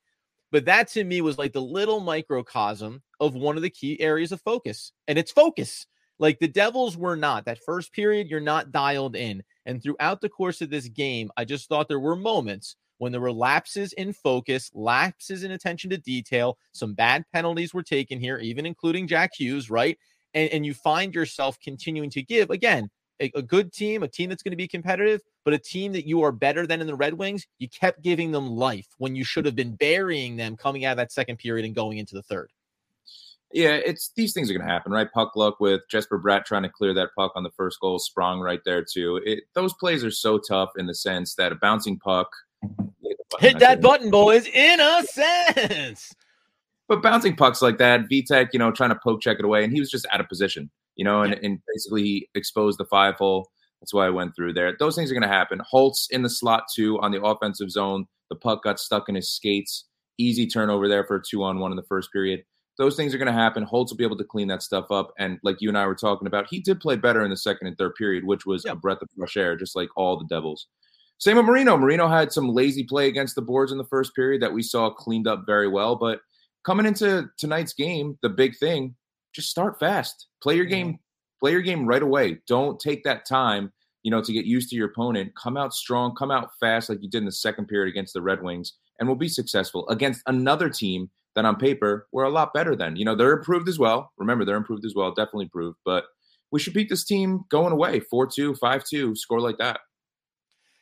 But 0.51 0.65
that 0.65 0.87
to 0.89 1.03
me 1.03 1.21
was 1.21 1.37
like 1.37 1.53
the 1.53 1.61
little 1.61 1.99
microcosm 1.99 3.03
of 3.19 3.35
one 3.35 3.57
of 3.57 3.61
the 3.61 3.69
key 3.69 4.01
areas 4.01 4.31
of 4.31 4.41
focus, 4.41 4.91
and 5.07 5.19
it's 5.19 5.31
focus. 5.31 5.85
Like 6.19 6.39
the 6.39 6.47
Devils 6.47 6.97
were 6.97 7.15
not 7.15 7.45
that 7.45 7.63
first 7.65 7.93
period, 7.93 8.27
you're 8.29 8.41
not 8.41 8.71
dialed 8.71 9.15
in. 9.15 9.41
And 9.65 9.81
throughout 9.81 10.21
the 10.21 10.29
course 10.29 10.61
of 10.61 10.69
this 10.69 10.87
game, 10.89 11.31
I 11.37 11.45
just 11.45 11.69
thought 11.69 11.87
there 11.87 11.99
were 11.99 12.15
moments 12.15 12.75
when 12.99 13.13
there 13.13 13.21
were 13.21 13.31
lapses 13.31 13.93
in 13.93 14.13
focus, 14.13 14.69
lapses 14.73 15.43
in 15.43 15.51
attention 15.51 15.89
to 15.89 15.97
detail, 15.97 16.57
some 16.73 16.93
bad 16.93 17.23
penalties 17.33 17.73
were 17.73 17.83
taken 17.83 18.19
here, 18.19 18.37
even 18.37 18.65
including 18.65 19.07
Jack 19.07 19.31
Hughes, 19.37 19.69
right? 19.69 19.97
And, 20.33 20.49
and 20.51 20.65
you 20.65 20.73
find 20.73 21.15
yourself 21.15 21.57
continuing 21.61 22.09
to 22.11 22.21
give 22.21 22.49
again 22.49 22.89
a, 23.21 23.31
a 23.35 23.41
good 23.41 23.71
team, 23.71 24.03
a 24.03 24.07
team 24.07 24.29
that's 24.29 24.43
going 24.43 24.51
to 24.51 24.57
be 24.57 24.67
competitive, 24.67 25.21
but 25.45 25.53
a 25.53 25.57
team 25.57 25.93
that 25.93 26.07
you 26.07 26.21
are 26.23 26.31
better 26.31 26.67
than 26.67 26.81
in 26.81 26.87
the 26.87 26.95
Red 26.95 27.13
Wings. 27.13 27.47
You 27.57 27.69
kept 27.69 28.03
giving 28.03 28.31
them 28.31 28.47
life 28.47 28.87
when 28.97 29.15
you 29.15 29.23
should 29.23 29.45
have 29.45 29.55
been 29.55 29.75
burying 29.75 30.35
them 30.35 30.57
coming 30.57 30.85
out 30.85 30.91
of 30.91 30.97
that 30.97 31.13
second 31.13 31.37
period 31.37 31.65
and 31.65 31.73
going 31.73 31.97
into 31.97 32.15
the 32.15 32.23
third. 32.23 32.51
Yeah, 33.51 33.71
it's 33.71 34.11
these 34.15 34.33
things 34.33 34.49
are 34.49 34.53
going 34.53 34.65
to 34.65 34.71
happen, 34.71 34.91
right? 34.91 35.11
Puck 35.11 35.35
luck 35.35 35.59
with 35.59 35.81
Jesper 35.89 36.19
Bratt 36.19 36.45
trying 36.45 36.63
to 36.63 36.69
clear 36.69 36.93
that 36.93 37.09
puck 37.17 37.31
on 37.35 37.43
the 37.43 37.49
first 37.51 37.79
goal, 37.79 37.97
sprung 37.97 38.39
right 38.39 38.59
there 38.63 38.83
too. 38.83 39.19
It, 39.25 39.45
those 39.55 39.73
plays 39.73 40.03
are 40.03 40.11
so 40.11 40.37
tough 40.37 40.69
in 40.77 40.85
the 40.85 40.93
sense 40.93 41.33
that 41.35 41.51
a 41.51 41.55
bouncing 41.55 41.97
puck 41.97 42.29
hit 43.39 43.59
that 43.59 43.81
button, 43.81 44.11
boys, 44.11 44.45
in 44.45 44.79
a 44.79 45.03
sense. 45.03 46.13
But 46.87 47.01
bouncing 47.01 47.35
pucks 47.35 47.61
like 47.61 47.79
that, 47.79 48.09
Vitek, 48.09 48.49
you 48.53 48.59
know, 48.59 48.71
trying 48.71 48.89
to 48.89 48.99
poke 49.03 49.21
check 49.21 49.39
it 49.39 49.45
away, 49.45 49.63
and 49.63 49.73
he 49.73 49.79
was 49.79 49.89
just 49.89 50.05
out 50.11 50.19
of 50.19 50.29
position, 50.29 50.69
you 50.95 51.05
know, 51.05 51.21
and, 51.23 51.33
yeah. 51.33 51.39
and 51.43 51.59
basically 51.73 52.03
he 52.03 52.29
exposed 52.35 52.79
the 52.79 52.85
five 52.85 53.15
hole. 53.15 53.49
That's 53.81 53.93
why 53.93 54.05
I 54.05 54.09
went 54.09 54.35
through 54.35 54.53
there. 54.53 54.75
Those 54.77 54.95
things 54.95 55.09
are 55.09 55.13
going 55.15 55.21
to 55.23 55.27
happen. 55.27 55.61
Holtz 55.67 56.07
in 56.11 56.21
the 56.21 56.29
slot 56.29 56.63
too 56.73 56.99
on 56.99 57.11
the 57.11 57.23
offensive 57.23 57.71
zone. 57.71 58.07
The 58.29 58.35
puck 58.35 58.63
got 58.63 58.79
stuck 58.79 59.09
in 59.09 59.15
his 59.15 59.31
skates. 59.31 59.85
Easy 60.17 60.45
turnover 60.45 60.87
there 60.87 61.05
for 61.05 61.15
a 61.15 61.23
two 61.23 61.43
on 61.43 61.59
one 61.59 61.71
in 61.71 61.77
the 61.77 61.83
first 61.83 62.11
period 62.11 62.43
those 62.79 62.95
things 62.95 63.13
are 63.13 63.17
going 63.17 63.27
to 63.27 63.33
happen. 63.33 63.61
Holtz 63.61 63.91
will 63.91 63.97
be 63.97 64.05
able 64.05 64.17
to 64.17 64.23
clean 64.23 64.47
that 64.47 64.63
stuff 64.63 64.89
up. 64.89 65.11
And 65.19 65.37
like 65.43 65.57
you 65.59 65.67
and 65.67 65.77
I 65.77 65.85
were 65.85 65.95
talking 65.95 66.27
about, 66.27 66.47
he 66.49 66.61
did 66.61 66.79
play 66.79 66.95
better 66.95 67.23
in 67.23 67.29
the 67.29 67.37
second 67.37 67.67
and 67.67 67.77
third 67.77 67.93
period, 67.95 68.23
which 68.23 68.45
was 68.45 68.63
yeah. 68.65 68.71
a 68.71 68.75
breath 68.75 69.01
of 69.01 69.09
fresh 69.17 69.35
air, 69.35 69.57
just 69.57 69.75
like 69.75 69.89
all 69.97 70.17
the 70.17 70.25
Devils. 70.33 70.67
Same 71.17 71.35
with 71.35 71.45
Marino. 71.45 71.77
Marino 71.77 72.07
had 72.07 72.31
some 72.31 72.47
lazy 72.47 72.85
play 72.85 73.09
against 73.09 73.35
the 73.35 73.41
boards 73.41 73.73
in 73.73 73.77
the 73.77 73.83
first 73.83 74.15
period 74.15 74.41
that 74.41 74.53
we 74.53 74.63
saw 74.63 74.89
cleaned 74.89 75.27
up 75.27 75.43
very 75.45 75.67
well. 75.67 75.97
But 75.97 76.21
coming 76.63 76.85
into 76.85 77.29
tonight's 77.37 77.73
game, 77.73 78.17
the 78.21 78.29
big 78.29 78.57
thing, 78.57 78.95
just 79.35 79.49
start 79.49 79.77
fast. 79.77 80.27
Play 80.41 80.55
your 80.55 80.63
game, 80.63 80.87
mm-hmm. 80.87 81.41
play 81.41 81.51
your 81.51 81.61
game 81.61 81.85
right 81.85 82.01
away. 82.01 82.39
Don't 82.47 82.79
take 82.79 83.03
that 83.03 83.27
time, 83.27 83.73
you 84.03 84.11
know, 84.11 84.21
to 84.21 84.31
get 84.31 84.45
used 84.45 84.69
to 84.69 84.77
your 84.77 84.87
opponent. 84.87 85.33
Come 85.35 85.57
out 85.57 85.73
strong, 85.73 86.15
come 86.15 86.31
out 86.31 86.51
fast 86.61 86.87
like 86.87 87.03
you 87.03 87.09
did 87.09 87.19
in 87.19 87.25
the 87.25 87.31
second 87.33 87.67
period 87.67 87.91
against 87.91 88.13
the 88.13 88.21
Red 88.21 88.41
Wings, 88.41 88.75
and 88.97 89.09
we'll 89.09 89.17
be 89.17 89.27
successful 89.27 89.85
against 89.89 90.21
another 90.27 90.69
team 90.69 91.09
that 91.35 91.45
on 91.45 91.55
paper 91.55 92.07
we're 92.11 92.23
a 92.23 92.29
lot 92.29 92.53
better 92.53 92.75
than. 92.75 92.95
You 92.95 93.05
know, 93.05 93.15
they're 93.15 93.33
improved 93.33 93.69
as 93.69 93.79
well. 93.79 94.11
Remember, 94.17 94.45
they're 94.45 94.57
improved 94.57 94.85
as 94.85 94.93
well, 94.95 95.11
definitely 95.11 95.45
improved. 95.45 95.77
But 95.85 96.05
we 96.51 96.59
should 96.59 96.73
beat 96.73 96.89
this 96.89 97.05
team 97.05 97.45
going 97.49 97.73
away 97.73 97.99
4 97.99 98.27
2, 98.27 98.55
5 98.55 98.83
2, 98.83 99.15
score 99.15 99.39
like 99.39 99.57
that. 99.57 99.79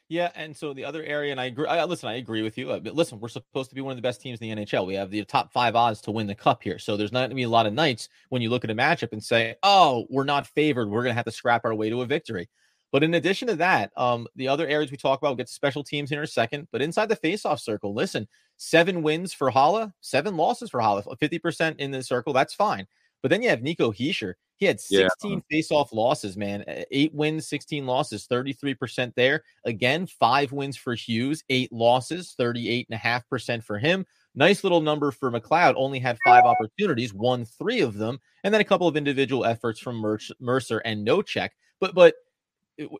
Yeah, 0.10 0.32
and 0.36 0.56
so 0.56 0.74
the 0.74 0.86
other 0.86 1.04
area, 1.04 1.32
and 1.32 1.42
I 1.42 1.46
agree. 1.46 1.68
I, 1.68 1.84
listen, 1.84 2.08
I 2.08 2.16
agree 2.16 2.42
with 2.42 2.58
you. 2.58 2.72
Uh, 2.72 2.80
but 2.80 2.96
listen, 2.96 3.20
we're 3.20 3.28
supposed 3.28 3.70
to 3.70 3.76
be 3.76 3.82
one 3.82 3.92
of 3.92 3.98
the 3.98 4.02
best 4.02 4.22
teams 4.22 4.40
in 4.40 4.50
the 4.50 4.66
NHL. 4.66 4.88
We 4.88 4.96
have 4.96 5.12
the 5.12 5.26
top 5.26 5.52
five 5.52 5.76
odds 5.76 6.00
to 6.02 6.12
win 6.12 6.28
the 6.28 6.36
cup 6.36 6.64
here. 6.64 6.80
So 6.80 6.96
there's 6.96 7.12
not 7.12 7.20
going 7.22 7.32
to 7.32 7.36
be 7.36 7.44
a 7.44 7.50
lot 7.50 7.66
of 7.66 7.74
nights 7.74 8.08
when 8.30 8.42
you 8.42 8.50
look 8.50 8.64
at 8.64 8.70
a 8.70 8.76
matchup 8.76 9.12
and 9.12 9.22
say, 9.22 9.56
"Oh, 9.64 10.06
we're 10.10 10.24
not 10.24 10.48
favored. 10.48 10.90
We're 10.90 11.04
going 11.04 11.12
to 11.12 11.18
have 11.18 11.26
to 11.26 11.32
scrap 11.32 11.66
our 11.66 11.76
way 11.76 11.90
to 11.90 12.02
a 12.02 12.06
victory." 12.06 12.50
But 12.92 13.04
in 13.04 13.16
addition 13.16 13.48
to 13.50 13.56
that, 13.58 13.92
um, 13.98 14.28
the 14.36 14.48
other 14.48 14.68
areas 14.68 14.92
we 14.92 14.98
talk 14.98 15.20
about, 15.20 15.30
we'll 15.30 15.38
get 15.38 15.50
special 15.50 15.84
teams 15.84 16.10
here 16.10 16.20
in 16.20 16.24
a 16.24 16.28
second. 16.28 16.68
But 16.72 16.82
inside 16.82 17.10
the 17.10 17.18
faceoff 17.18 17.60
circle, 17.60 17.94
listen, 17.94 18.28
seven 18.56 19.02
wins 19.02 19.34
for 19.34 19.52
Haula, 19.52 19.94
seven 20.02 20.38
losses 20.38 20.70
for 20.70 20.80
Haula, 20.80 21.04
50% 21.06 21.78
in 21.80 21.92
the 21.92 22.02
circle. 22.02 22.34
That's 22.34 22.54
fine. 22.54 22.88
But 23.22 23.30
then 23.30 23.42
you 23.42 23.50
have 23.50 23.62
Nico 23.62 23.92
Hischier. 23.92 24.36
He 24.58 24.66
had 24.66 24.80
16 24.80 25.32
yeah. 25.32 25.40
face-off 25.52 25.94
losses, 25.94 26.36
man. 26.36 26.64
Eight 26.90 27.14
wins, 27.14 27.48
16 27.48 27.86
losses, 27.86 28.28
33% 28.28 29.14
there. 29.16 29.44
Again, 29.66 30.08
five 30.08 30.52
wins 30.52 30.76
for 30.76 30.96
Hughes, 30.96 31.44
eight 31.50 31.72
losses, 31.72 32.36
38.5% 32.40 33.64
for 33.64 33.78
him. 33.78 34.06
Nice 34.34 34.64
little 34.64 34.82
number 34.82 35.12
for 35.12 35.32
McLeod. 35.32 35.74
Only 35.76 36.00
had 36.00 36.18
five 36.26 36.44
opportunities, 36.44 37.14
won 37.14 37.46
three 37.46 37.82
of 37.82 37.96
them, 37.96 38.20
and 38.44 38.54
then 38.54 38.62
a 38.62 38.66
couple 38.66 38.88
of 38.88 38.98
individual 38.98 39.46
efforts 39.46 39.80
from 39.80 40.04
Mercer 40.40 40.78
and 40.80 41.04
no 41.04 41.22
check. 41.22 41.54
But 41.80 41.96
but 41.96 42.16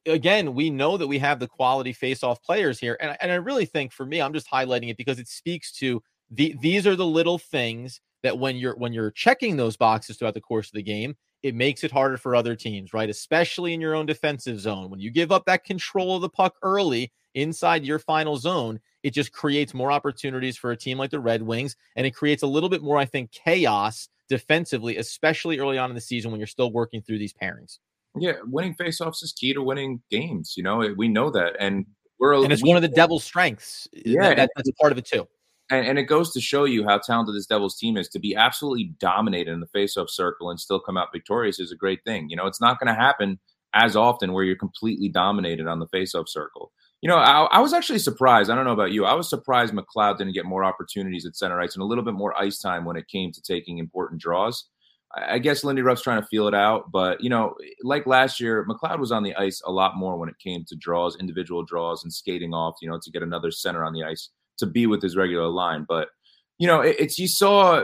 again, 0.06 0.54
we 0.54 0.70
know 0.70 0.98
that 0.98 1.08
we 1.08 1.20
have 1.20 1.40
the 1.40 1.48
quality 1.48 1.94
face-off 1.94 2.42
players 2.42 2.80
here, 2.80 2.98
and, 3.00 3.18
and 3.22 3.32
I 3.32 3.36
really 3.36 3.66
think 3.66 3.92
for 3.92 4.06
me, 4.06 4.22
I'm 4.22 4.34
just 4.34 4.50
highlighting 4.50 4.90
it 4.90 4.98
because 4.98 5.20
it 5.20 5.28
speaks 5.28 5.72
to 5.74 6.02
the 6.30 6.56
these 6.60 6.86
are 6.86 6.96
the 6.96 7.06
little 7.06 7.38
things 7.38 8.02
that 8.24 8.38
when 8.38 8.58
you're 8.58 8.76
when 8.76 8.94
you're 8.94 9.12
checking 9.12 9.58
those 9.58 9.78
boxes 9.78 10.18
throughout 10.18 10.34
the 10.34 10.42
course 10.42 10.68
of 10.68 10.74
the 10.74 10.84
game, 10.84 11.16
it 11.44 11.56
makes 11.56 11.84
it 11.84 11.92
harder 11.92 12.18
for 12.18 12.36
other 12.36 12.56
teams, 12.56 12.94
right? 12.94 13.10
Especially 13.10 13.74
in 13.74 13.82
your 13.82 13.96
own 13.96 14.06
defensive 14.06 14.60
zone. 14.60 14.90
When 14.90 15.00
you 15.00 15.12
give 15.12 15.32
up 15.32 15.46
that 15.46 15.64
control 15.64 16.16
of 16.16 16.22
the 16.22 16.30
puck 16.30 16.56
early 16.64 17.12
inside 17.36 17.86
your 17.86 18.00
final 18.00 18.38
zone, 18.38 18.80
it 19.04 19.12
just 19.12 19.32
creates 19.32 19.74
more 19.74 19.92
opportunities 19.92 20.58
for 20.58 20.72
a 20.72 20.78
team 20.78 20.98
like 20.98 21.12
the 21.12 21.20
Red 21.20 21.44
Wings, 21.44 21.76
and 21.96 22.08
it 22.08 22.16
creates 22.16 22.44
a 22.44 22.48
little 22.48 22.70
bit 22.70 22.82
more, 22.82 22.98
I 22.98 23.06
think, 23.06 23.32
chaos 23.32 24.10
defensively, 24.28 24.98
especially 24.98 25.60
early 25.60 25.78
on 25.78 25.90
in 25.90 25.96
the 25.96 26.02
season 26.02 26.32
when 26.32 26.40
you're 26.40 26.48
still 26.48 26.72
working 26.72 27.02
through 27.02 27.20
these 27.20 27.34
pairings. 27.34 27.80
Yeah, 28.20 28.34
winning 28.46 28.76
faceoffs 28.76 29.24
is 29.24 29.34
key 29.34 29.54
to 29.54 29.62
winning 29.62 30.02
games. 30.10 30.54
You 30.58 30.64
know, 30.64 30.94
we 30.98 31.08
know 31.08 31.30
that, 31.32 31.56
and 31.60 31.86
we're 32.20 32.34
and 32.34 32.52
it's 32.52 32.64
we, 32.64 32.70
one 32.70 32.78
of 32.78 32.82
the 32.82 32.88
Devil's 32.88 33.24
strengths. 33.24 33.88
Uh, 33.96 34.02
yeah, 34.06 34.34
that, 34.34 34.50
that's 34.56 34.70
a 34.70 34.74
part 34.74 34.92
of 34.92 34.98
it 34.98 35.06
too. 35.06 35.28
And, 35.70 35.86
and, 35.86 36.00
it 36.00 36.04
goes 36.04 36.32
to 36.32 36.40
show 36.40 36.64
you 36.64 36.86
how 36.86 36.98
talented 36.98 37.36
this 37.36 37.46
Devils 37.46 37.78
team 37.78 37.98
is. 37.98 38.08
To 38.10 38.20
be 38.20 38.36
absolutely 38.36 38.94
dominated 39.00 39.52
in 39.52 39.60
the 39.60 39.68
faceoff 39.68 40.10
circle 40.10 40.50
and 40.50 40.60
still 40.60 40.80
come 40.80 40.96
out 40.96 41.10
victorious 41.12 41.60
is 41.60 41.74
a 41.74 41.76
great 41.76 42.00
thing. 42.06 42.30
You 42.30 42.38
know, 42.38 42.48
it's 42.48 42.62
not 42.62 42.80
going 42.80 42.88
to 42.88 43.00
happen 43.00 43.40
as 43.74 43.96
often 43.96 44.32
where 44.32 44.44
you're 44.44 44.56
completely 44.56 45.10
dominated 45.10 45.68
on 45.68 45.80
the 45.80 45.88
faceoff 45.88 46.30
circle. 46.30 46.72
You 47.02 47.10
know, 47.10 47.18
I, 47.18 47.44
I, 47.52 47.60
was 47.60 47.74
actually 47.74 48.00
surprised. 48.00 48.50
I 48.50 48.56
don't 48.56 48.66
know 48.66 48.72
about 48.72 48.92
you. 48.92 49.06
I 49.06 49.14
was 49.14 49.30
surprised 49.30 49.74
McLeod 49.74 50.18
didn't 50.18 50.34
get 50.34 50.46
more 50.46 50.64
opportunities 50.64 51.26
at 51.26 51.36
center 51.36 51.60
ice 51.60 51.76
and 51.76 51.84
a 51.84 51.86
little 51.86 52.04
bit 52.04 52.16
more 52.16 52.36
ice 52.40 52.60
time 52.60 52.86
when 52.86 52.96
it 52.96 53.08
came 53.08 53.32
to 53.34 53.42
taking 53.42 53.78
important 53.78 54.20
draws. 54.20 54.68
I 55.16 55.40
guess 55.40 55.64
Lindy 55.64 55.82
Ruff's 55.82 56.02
trying 56.02 56.22
to 56.22 56.28
feel 56.28 56.48
it 56.48 56.54
out, 56.54 56.92
but 56.92 57.22
you 57.24 57.30
know, 57.30 57.56
like 57.82 58.06
last 58.06 58.40
year, 58.40 58.66
McLeod 58.66 59.00
was 59.00 59.12
on 59.12 59.24
the 59.24 59.34
ice 59.36 59.62
a 59.66 59.72
lot 59.72 59.96
more 59.96 60.18
when 60.18 60.28
it 60.28 60.38
came 60.38 60.66
to 60.66 60.76
draws, 60.76 61.18
individual 61.18 61.64
draws, 61.64 62.04
and 62.04 62.12
skating 62.12 62.54
off. 62.54 62.76
You 62.82 62.90
know, 62.90 63.00
to 63.02 63.12
get 63.12 63.24
another 63.24 63.50
center 63.50 63.86
on 63.86 63.94
the 63.94 64.04
ice 64.04 64.30
to 64.58 64.66
be 64.66 64.86
with 64.86 65.02
his 65.02 65.16
regular 65.16 65.48
line. 65.48 65.86
But 65.88 66.10
you 66.58 66.68
know, 66.68 66.82
it, 66.82 66.98
it's 67.00 67.18
you 67.18 67.28
saw 67.28 67.84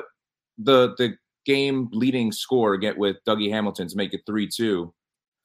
the 0.57 0.93
the 0.97 1.15
game 1.45 1.89
leading 1.93 2.31
score 2.31 2.77
get 2.77 2.97
with 2.97 3.17
Dougie 3.25 3.49
Hamilton 3.49 3.88
to 3.88 3.95
make 3.95 4.13
it 4.13 4.21
three 4.25 4.47
two, 4.47 4.93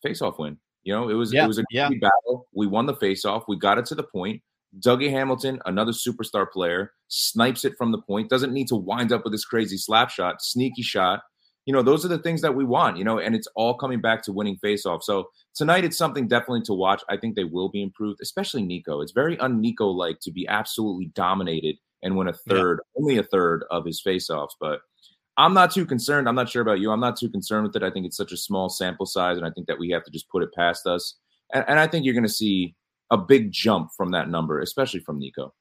face 0.02 0.20
off 0.20 0.38
win. 0.38 0.58
You 0.82 0.94
know, 0.94 1.08
it 1.08 1.14
was 1.14 1.32
yeah, 1.32 1.44
it 1.44 1.48
was 1.48 1.60
a 1.60 1.64
yeah. 1.70 1.90
battle. 2.00 2.48
We 2.52 2.66
won 2.66 2.86
the 2.86 2.96
face 2.96 3.24
off. 3.24 3.44
We 3.46 3.56
got 3.56 3.78
it 3.78 3.86
to 3.86 3.94
the 3.94 4.02
point. 4.02 4.42
Dougie 4.80 5.10
Hamilton, 5.10 5.60
another 5.64 5.92
superstar 5.92 6.50
player, 6.50 6.92
snipes 7.06 7.64
it 7.64 7.74
from 7.78 7.92
the 7.92 8.02
point. 8.02 8.28
Doesn't 8.28 8.52
need 8.52 8.68
to 8.68 8.76
wind 8.76 9.12
up 9.12 9.22
with 9.24 9.32
this 9.32 9.44
crazy 9.44 9.78
slap 9.78 10.10
shot, 10.10 10.42
sneaky 10.42 10.82
shot 10.82 11.20
you 11.68 11.74
know, 11.74 11.82
those 11.82 12.02
are 12.02 12.08
the 12.08 12.16
things 12.16 12.40
that 12.40 12.54
we 12.54 12.64
want, 12.64 12.96
you 12.96 13.04
know, 13.04 13.18
and 13.18 13.34
it's 13.34 13.46
all 13.54 13.74
coming 13.74 14.00
back 14.00 14.22
to 14.22 14.32
winning 14.32 14.56
faceoff. 14.64 15.02
So 15.02 15.28
tonight 15.54 15.84
it's 15.84 15.98
something 15.98 16.26
definitely 16.26 16.62
to 16.62 16.72
watch. 16.72 17.02
I 17.10 17.18
think 17.18 17.36
they 17.36 17.44
will 17.44 17.68
be 17.68 17.82
improved, 17.82 18.20
especially 18.22 18.62
Nico. 18.62 19.02
It's 19.02 19.12
very 19.12 19.38
un 19.38 19.60
Nico 19.60 19.86
like 19.88 20.18
to 20.20 20.32
be 20.32 20.48
absolutely 20.48 21.10
dominated 21.14 21.76
and 22.02 22.16
win 22.16 22.28
a 22.28 22.32
third, 22.32 22.80
yeah. 22.80 23.02
only 23.02 23.18
a 23.18 23.22
third 23.22 23.66
of 23.70 23.84
his 23.84 24.00
faceoffs. 24.02 24.52
But 24.58 24.80
I'm 25.36 25.52
not 25.52 25.70
too 25.70 25.84
concerned. 25.84 26.26
I'm 26.26 26.34
not 26.34 26.48
sure 26.48 26.62
about 26.62 26.80
you. 26.80 26.90
I'm 26.90 27.00
not 27.00 27.18
too 27.18 27.28
concerned 27.28 27.66
with 27.66 27.76
it. 27.76 27.82
I 27.82 27.90
think 27.90 28.06
it's 28.06 28.16
such 28.16 28.32
a 28.32 28.38
small 28.38 28.70
sample 28.70 29.04
size, 29.04 29.36
and 29.36 29.44
I 29.44 29.50
think 29.50 29.66
that 29.66 29.78
we 29.78 29.90
have 29.90 30.04
to 30.04 30.10
just 30.10 30.30
put 30.30 30.42
it 30.42 30.54
past 30.54 30.86
us. 30.86 31.18
And, 31.52 31.66
and 31.68 31.78
I 31.78 31.86
think 31.86 32.06
you're 32.06 32.14
going 32.14 32.24
to 32.24 32.30
see 32.30 32.76
a 33.10 33.18
big 33.18 33.52
jump 33.52 33.90
from 33.94 34.12
that 34.12 34.30
number, 34.30 34.60
especially 34.60 35.00
from 35.00 35.18
Nico. 35.18 35.52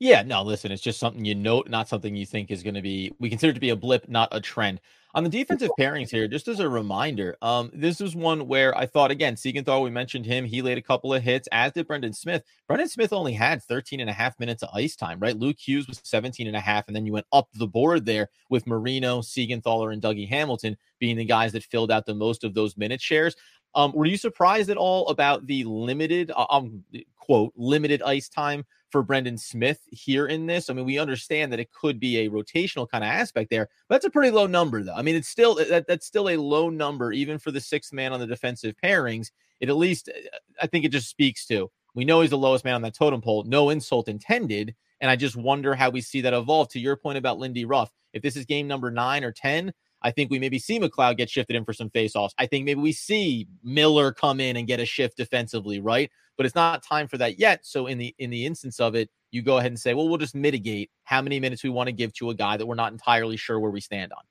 Yeah, 0.00 0.22
no, 0.22 0.42
listen, 0.42 0.72
it's 0.72 0.82
just 0.82 0.98
something 0.98 1.24
you 1.24 1.36
note, 1.36 1.68
not 1.68 1.88
something 1.88 2.16
you 2.16 2.26
think 2.26 2.50
is 2.50 2.64
going 2.64 2.74
to 2.74 2.82
be, 2.82 3.12
we 3.20 3.30
consider 3.30 3.52
to 3.52 3.60
be 3.60 3.70
a 3.70 3.76
blip, 3.76 4.08
not 4.08 4.28
a 4.32 4.40
trend. 4.40 4.80
On 5.14 5.24
the 5.24 5.30
defensive 5.30 5.70
pairings 5.80 6.10
here, 6.10 6.28
just 6.28 6.48
as 6.48 6.60
a 6.60 6.68
reminder, 6.68 7.36
um, 7.40 7.70
this 7.72 8.00
is 8.00 8.14
one 8.14 8.46
where 8.46 8.76
I 8.76 8.84
thought 8.84 9.10
again, 9.10 9.36
Siegenthaler, 9.36 9.82
we 9.82 9.90
mentioned 9.90 10.26
him. 10.26 10.44
He 10.44 10.60
laid 10.60 10.76
a 10.76 10.82
couple 10.82 11.14
of 11.14 11.22
hits, 11.22 11.48
as 11.50 11.72
did 11.72 11.86
Brendan 11.86 12.12
Smith. 12.12 12.44
Brendan 12.66 12.88
Smith 12.88 13.14
only 13.14 13.32
had 13.32 13.62
13 13.62 14.00
and 14.00 14.10
a 14.10 14.12
half 14.12 14.38
minutes 14.38 14.62
of 14.62 14.68
ice 14.74 14.96
time, 14.96 15.18
right? 15.18 15.36
Luke 15.36 15.56
Hughes 15.58 15.88
was 15.88 16.02
17 16.04 16.46
and 16.46 16.56
a 16.56 16.60
half, 16.60 16.86
and 16.88 16.94
then 16.94 17.06
you 17.06 17.12
went 17.14 17.26
up 17.32 17.48
the 17.54 17.66
board 17.66 18.04
there 18.04 18.28
with 18.50 18.66
Marino, 18.66 19.20
Siegenthaler, 19.22 19.94
and 19.94 20.02
Dougie 20.02 20.28
Hamilton 20.28 20.76
being 20.98 21.16
the 21.16 21.24
guys 21.24 21.52
that 21.52 21.64
filled 21.64 21.90
out 21.90 22.04
the 22.04 22.14
most 22.14 22.44
of 22.44 22.52
those 22.52 22.76
minute 22.76 23.00
shares. 23.00 23.34
Um, 23.74 23.92
were 23.92 24.06
you 24.06 24.18
surprised 24.18 24.68
at 24.68 24.76
all 24.76 25.08
about 25.08 25.46
the 25.46 25.64
limited, 25.64 26.32
uh, 26.36 26.46
um, 26.50 26.84
quote, 27.16 27.54
limited 27.56 28.02
ice 28.02 28.28
time 28.28 28.66
for 28.90 29.02
Brendan 29.02 29.38
Smith 29.38 29.80
here 29.90 30.26
in 30.26 30.46
this? 30.46 30.70
I 30.70 30.72
mean, 30.72 30.84
we 30.84 30.98
understand 30.98 31.52
that 31.52 31.60
it 31.60 31.72
could 31.72 32.00
be 32.00 32.18
a 32.18 32.30
rotational 32.30 32.88
kind 32.88 33.04
of 33.04 33.10
aspect 33.10 33.50
there, 33.50 33.68
but 33.88 33.96
that's 33.96 34.06
a 34.06 34.10
pretty 34.10 34.30
low 34.30 34.46
number, 34.46 34.82
though. 34.82 34.94
I 34.94 35.02
mean, 35.02 35.14
it's 35.14 35.28
still 35.28 35.58
uh, 35.58 35.64
that, 35.64 35.86
that's 35.86 36.06
still 36.06 36.28
a 36.28 36.36
low 36.36 36.70
number, 36.70 37.12
even 37.12 37.38
for 37.38 37.50
the 37.50 37.60
sixth 37.60 37.92
man 37.92 38.12
on 38.12 38.20
the 38.20 38.26
defensive 38.26 38.74
pairings. 38.82 39.30
It 39.60 39.68
at 39.68 39.76
least, 39.76 40.08
uh, 40.08 40.38
I 40.62 40.66
think, 40.66 40.84
it 40.84 40.92
just 40.92 41.08
speaks 41.08 41.46
to 41.46 41.70
we 41.94 42.04
know 42.04 42.20
he's 42.20 42.30
the 42.30 42.38
lowest 42.38 42.64
man 42.64 42.74
on 42.74 42.82
that 42.82 42.94
totem 42.94 43.20
pole. 43.20 43.44
No 43.44 43.70
insult 43.70 44.08
intended. 44.08 44.74
And 45.00 45.10
I 45.10 45.16
just 45.16 45.36
wonder 45.36 45.74
how 45.74 45.90
we 45.90 46.00
see 46.00 46.20
that 46.20 46.32
evolve. 46.32 46.68
To 46.70 46.80
your 46.80 46.96
point 46.96 47.18
about 47.18 47.38
Lindy 47.38 47.64
Ruff, 47.64 47.90
if 48.12 48.22
this 48.22 48.36
is 48.36 48.44
game 48.44 48.68
number 48.68 48.90
nine 48.90 49.24
or 49.24 49.32
10, 49.32 49.72
I 50.02 50.10
think 50.10 50.30
we 50.30 50.38
maybe 50.38 50.58
see 50.58 50.78
McLeod 50.78 51.16
get 51.16 51.30
shifted 51.30 51.56
in 51.56 51.64
for 51.64 51.72
some 51.72 51.90
faceoffs. 51.90 52.30
I 52.38 52.46
think 52.46 52.64
maybe 52.64 52.80
we 52.80 52.92
see 52.92 53.48
Miller 53.62 54.12
come 54.12 54.40
in 54.40 54.56
and 54.56 54.66
get 54.66 54.80
a 54.80 54.86
shift 54.86 55.16
defensively, 55.16 55.80
right? 55.80 56.10
But 56.36 56.46
it's 56.46 56.54
not 56.54 56.82
time 56.82 57.08
for 57.08 57.18
that 57.18 57.38
yet. 57.38 57.66
So 57.66 57.86
in 57.86 57.98
the 57.98 58.14
in 58.18 58.30
the 58.30 58.46
instance 58.46 58.78
of 58.78 58.94
it, 58.94 59.10
you 59.30 59.42
go 59.42 59.58
ahead 59.58 59.70
and 59.70 59.78
say, 59.78 59.94
well, 59.94 60.08
we'll 60.08 60.18
just 60.18 60.34
mitigate 60.34 60.90
how 61.04 61.20
many 61.20 61.40
minutes 61.40 61.64
we 61.64 61.70
want 61.70 61.88
to 61.88 61.92
give 61.92 62.12
to 62.14 62.30
a 62.30 62.34
guy 62.34 62.56
that 62.56 62.66
we're 62.66 62.74
not 62.74 62.92
entirely 62.92 63.36
sure 63.36 63.58
where 63.58 63.70
we 63.70 63.80
stand 63.80 64.12
on. 64.12 64.22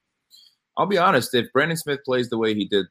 I'll 0.78 0.86
be 0.86 0.98
honest, 0.98 1.34
if 1.34 1.52
Brendan 1.54 1.78
Smith 1.78 2.00
plays 2.06 2.30
the 2.30 2.38
way 2.38 2.54
he 2.54 2.66
did 2.66 2.86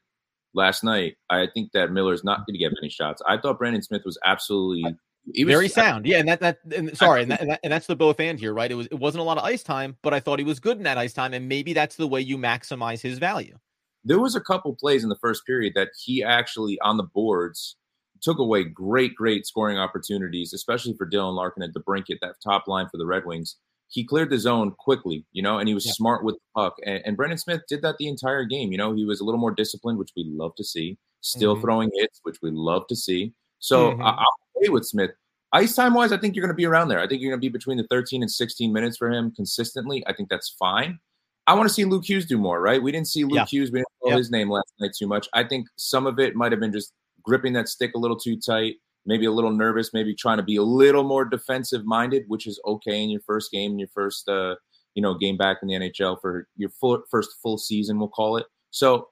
last 0.53 0.83
night, 0.83 1.15
I 1.29 1.47
think 1.53 1.71
that 1.71 1.91
Miller's 1.91 2.23
not 2.23 2.45
going 2.45 2.53
to 2.53 2.59
get 2.59 2.71
many 2.79 2.89
shots. 2.89 3.21
I 3.27 3.37
thought 3.37 3.57
Brendan 3.57 3.81
Smith 3.81 4.03
was 4.05 4.19
absolutely 4.25 4.95
he 5.33 5.45
was 5.45 5.53
very 5.53 5.69
sound. 5.69 6.05
Yeah, 6.05 6.19
and 6.19 6.27
that 6.27 6.39
that 6.39 6.59
and 6.75 6.97
sorry, 6.97 7.23
and, 7.23 7.31
that, 7.31 7.41
and, 7.41 7.51
that, 7.51 7.59
and 7.63 7.71
that's 7.71 7.87
the 7.87 7.95
both 7.95 8.19
and 8.19 8.39
here, 8.39 8.53
right? 8.53 8.71
It 8.71 8.75
was 8.75 8.87
it 8.87 8.99
wasn't 8.99 9.21
a 9.21 9.23
lot 9.23 9.37
of 9.37 9.43
ice 9.43 9.63
time, 9.63 9.97
but 10.01 10.13
I 10.13 10.19
thought 10.19 10.39
he 10.39 10.45
was 10.45 10.59
good 10.59 10.77
in 10.77 10.83
that 10.83 10.97
ice 10.97 11.13
time, 11.13 11.33
and 11.33 11.47
maybe 11.47 11.73
that's 11.73 11.95
the 11.95 12.07
way 12.07 12.21
you 12.21 12.37
maximize 12.37 13.01
his 13.01 13.17
value. 13.17 13.57
There 14.03 14.19
was 14.19 14.35
a 14.35 14.41
couple 14.41 14.75
plays 14.75 15.03
in 15.03 15.09
the 15.09 15.17
first 15.17 15.45
period 15.45 15.73
that 15.75 15.89
he 16.01 16.23
actually 16.23 16.79
on 16.79 16.97
the 16.97 17.03
boards 17.03 17.75
took 18.21 18.39
away 18.39 18.63
great, 18.63 19.15
great 19.15 19.45
scoring 19.45 19.77
opportunities, 19.77 20.53
especially 20.53 20.93
for 20.97 21.09
Dylan 21.09 21.35
Larkin 21.35 21.63
and 21.63 21.73
DeBrincat, 21.73 22.19
that 22.21 22.35
top 22.43 22.67
line 22.67 22.87
for 22.89 22.97
the 22.97 23.05
Red 23.05 23.25
Wings. 23.25 23.57
He 23.89 24.03
cleared 24.03 24.29
the 24.29 24.39
zone 24.39 24.73
quickly, 24.77 25.25
you 25.31 25.41
know, 25.41 25.59
and 25.59 25.67
he 25.67 25.73
was 25.73 25.85
yeah. 25.85 25.93
smart 25.93 26.23
with 26.23 26.35
the 26.35 26.61
puck. 26.61 26.75
And, 26.85 27.01
and, 27.05 27.17
Brendan 27.17 27.37
Smith 27.37 27.61
did 27.69 27.81
that 27.83 27.95
the 27.97 28.07
entire 28.07 28.43
game. 28.43 28.71
You 28.71 28.77
know, 28.77 28.93
he 28.93 29.05
was 29.05 29.21
a 29.21 29.23
little 29.23 29.39
more 29.39 29.53
disciplined, 29.53 29.97
which 29.97 30.11
we 30.15 30.25
love 30.27 30.55
to 30.55 30.63
see. 30.63 30.97
Still 31.21 31.53
mm-hmm. 31.53 31.61
throwing 31.61 31.91
hits, 31.95 32.19
which 32.23 32.37
we 32.41 32.51
love 32.51 32.85
to 32.87 32.95
see. 32.95 33.33
So 33.59 33.91
mm-hmm. 33.91 34.01
I, 34.01 34.09
I'll 34.09 34.37
play 34.57 34.69
with 34.69 34.85
Smith. 34.85 35.11
Ice 35.53 35.75
time 35.75 35.93
wise, 35.93 36.11
I 36.11 36.17
think 36.17 36.35
you're 36.35 36.43
going 36.43 36.53
to 36.53 36.55
be 36.55 36.65
around 36.65 36.89
there. 36.89 36.99
I 36.99 37.07
think 37.07 37.21
you're 37.21 37.31
going 37.31 37.39
to 37.39 37.45
be 37.45 37.49
between 37.49 37.77
the 37.77 37.87
13 37.89 38.21
and 38.21 38.29
16 38.29 38.71
minutes 38.71 38.97
for 38.97 39.09
him 39.09 39.31
consistently. 39.31 40.03
I 40.05 40.13
think 40.13 40.29
that's 40.29 40.49
fine. 40.49 40.99
I 41.47 41.53
want 41.53 41.69
to 41.69 41.73
see 41.73 41.85
Luke 41.85 42.03
Hughes 42.03 42.25
do 42.25 42.37
more, 42.37 42.61
right? 42.61 42.83
We 42.83 42.91
didn't 42.91 43.07
see 43.07 43.23
Luke 43.23 43.35
yeah. 43.35 43.45
Hughes, 43.45 43.71
we 43.71 43.79
didn't 43.79 43.87
know 44.03 44.11
yeah. 44.11 44.17
his 44.17 44.29
name 44.29 44.49
last 44.49 44.73
night 44.81 44.91
too 44.97 45.07
much. 45.07 45.29
I 45.33 45.45
think 45.45 45.67
some 45.77 46.05
of 46.05 46.19
it 46.19 46.35
might 46.35 46.51
have 46.51 46.59
been 46.59 46.73
just 46.73 46.91
gripping 47.23 47.53
that 47.53 47.69
stick 47.69 47.91
a 47.95 47.97
little 47.97 48.19
too 48.19 48.37
tight, 48.37 48.75
maybe 49.05 49.25
a 49.25 49.31
little 49.31 49.51
nervous, 49.51 49.93
maybe 49.93 50.13
trying 50.13 50.37
to 50.37 50.43
be 50.43 50.57
a 50.57 50.63
little 50.63 51.03
more 51.03 51.23
defensive 51.23 51.85
minded, 51.85 52.25
which 52.27 52.47
is 52.47 52.59
okay 52.65 53.01
in 53.01 53.09
your 53.09 53.21
first 53.21 53.49
game, 53.49 53.71
in 53.71 53.79
your 53.79 53.87
first, 53.93 54.27
uh, 54.27 54.55
you 54.93 55.01
know, 55.01 55.13
game 55.13 55.37
back 55.37 55.59
in 55.61 55.69
the 55.69 55.75
NHL 55.75 56.19
for 56.19 56.47
your 56.57 56.69
full, 56.69 57.01
first 57.09 57.35
full 57.41 57.57
season, 57.57 57.97
we'll 57.97 58.09
call 58.09 58.35
it. 58.35 58.45
So 58.71 59.07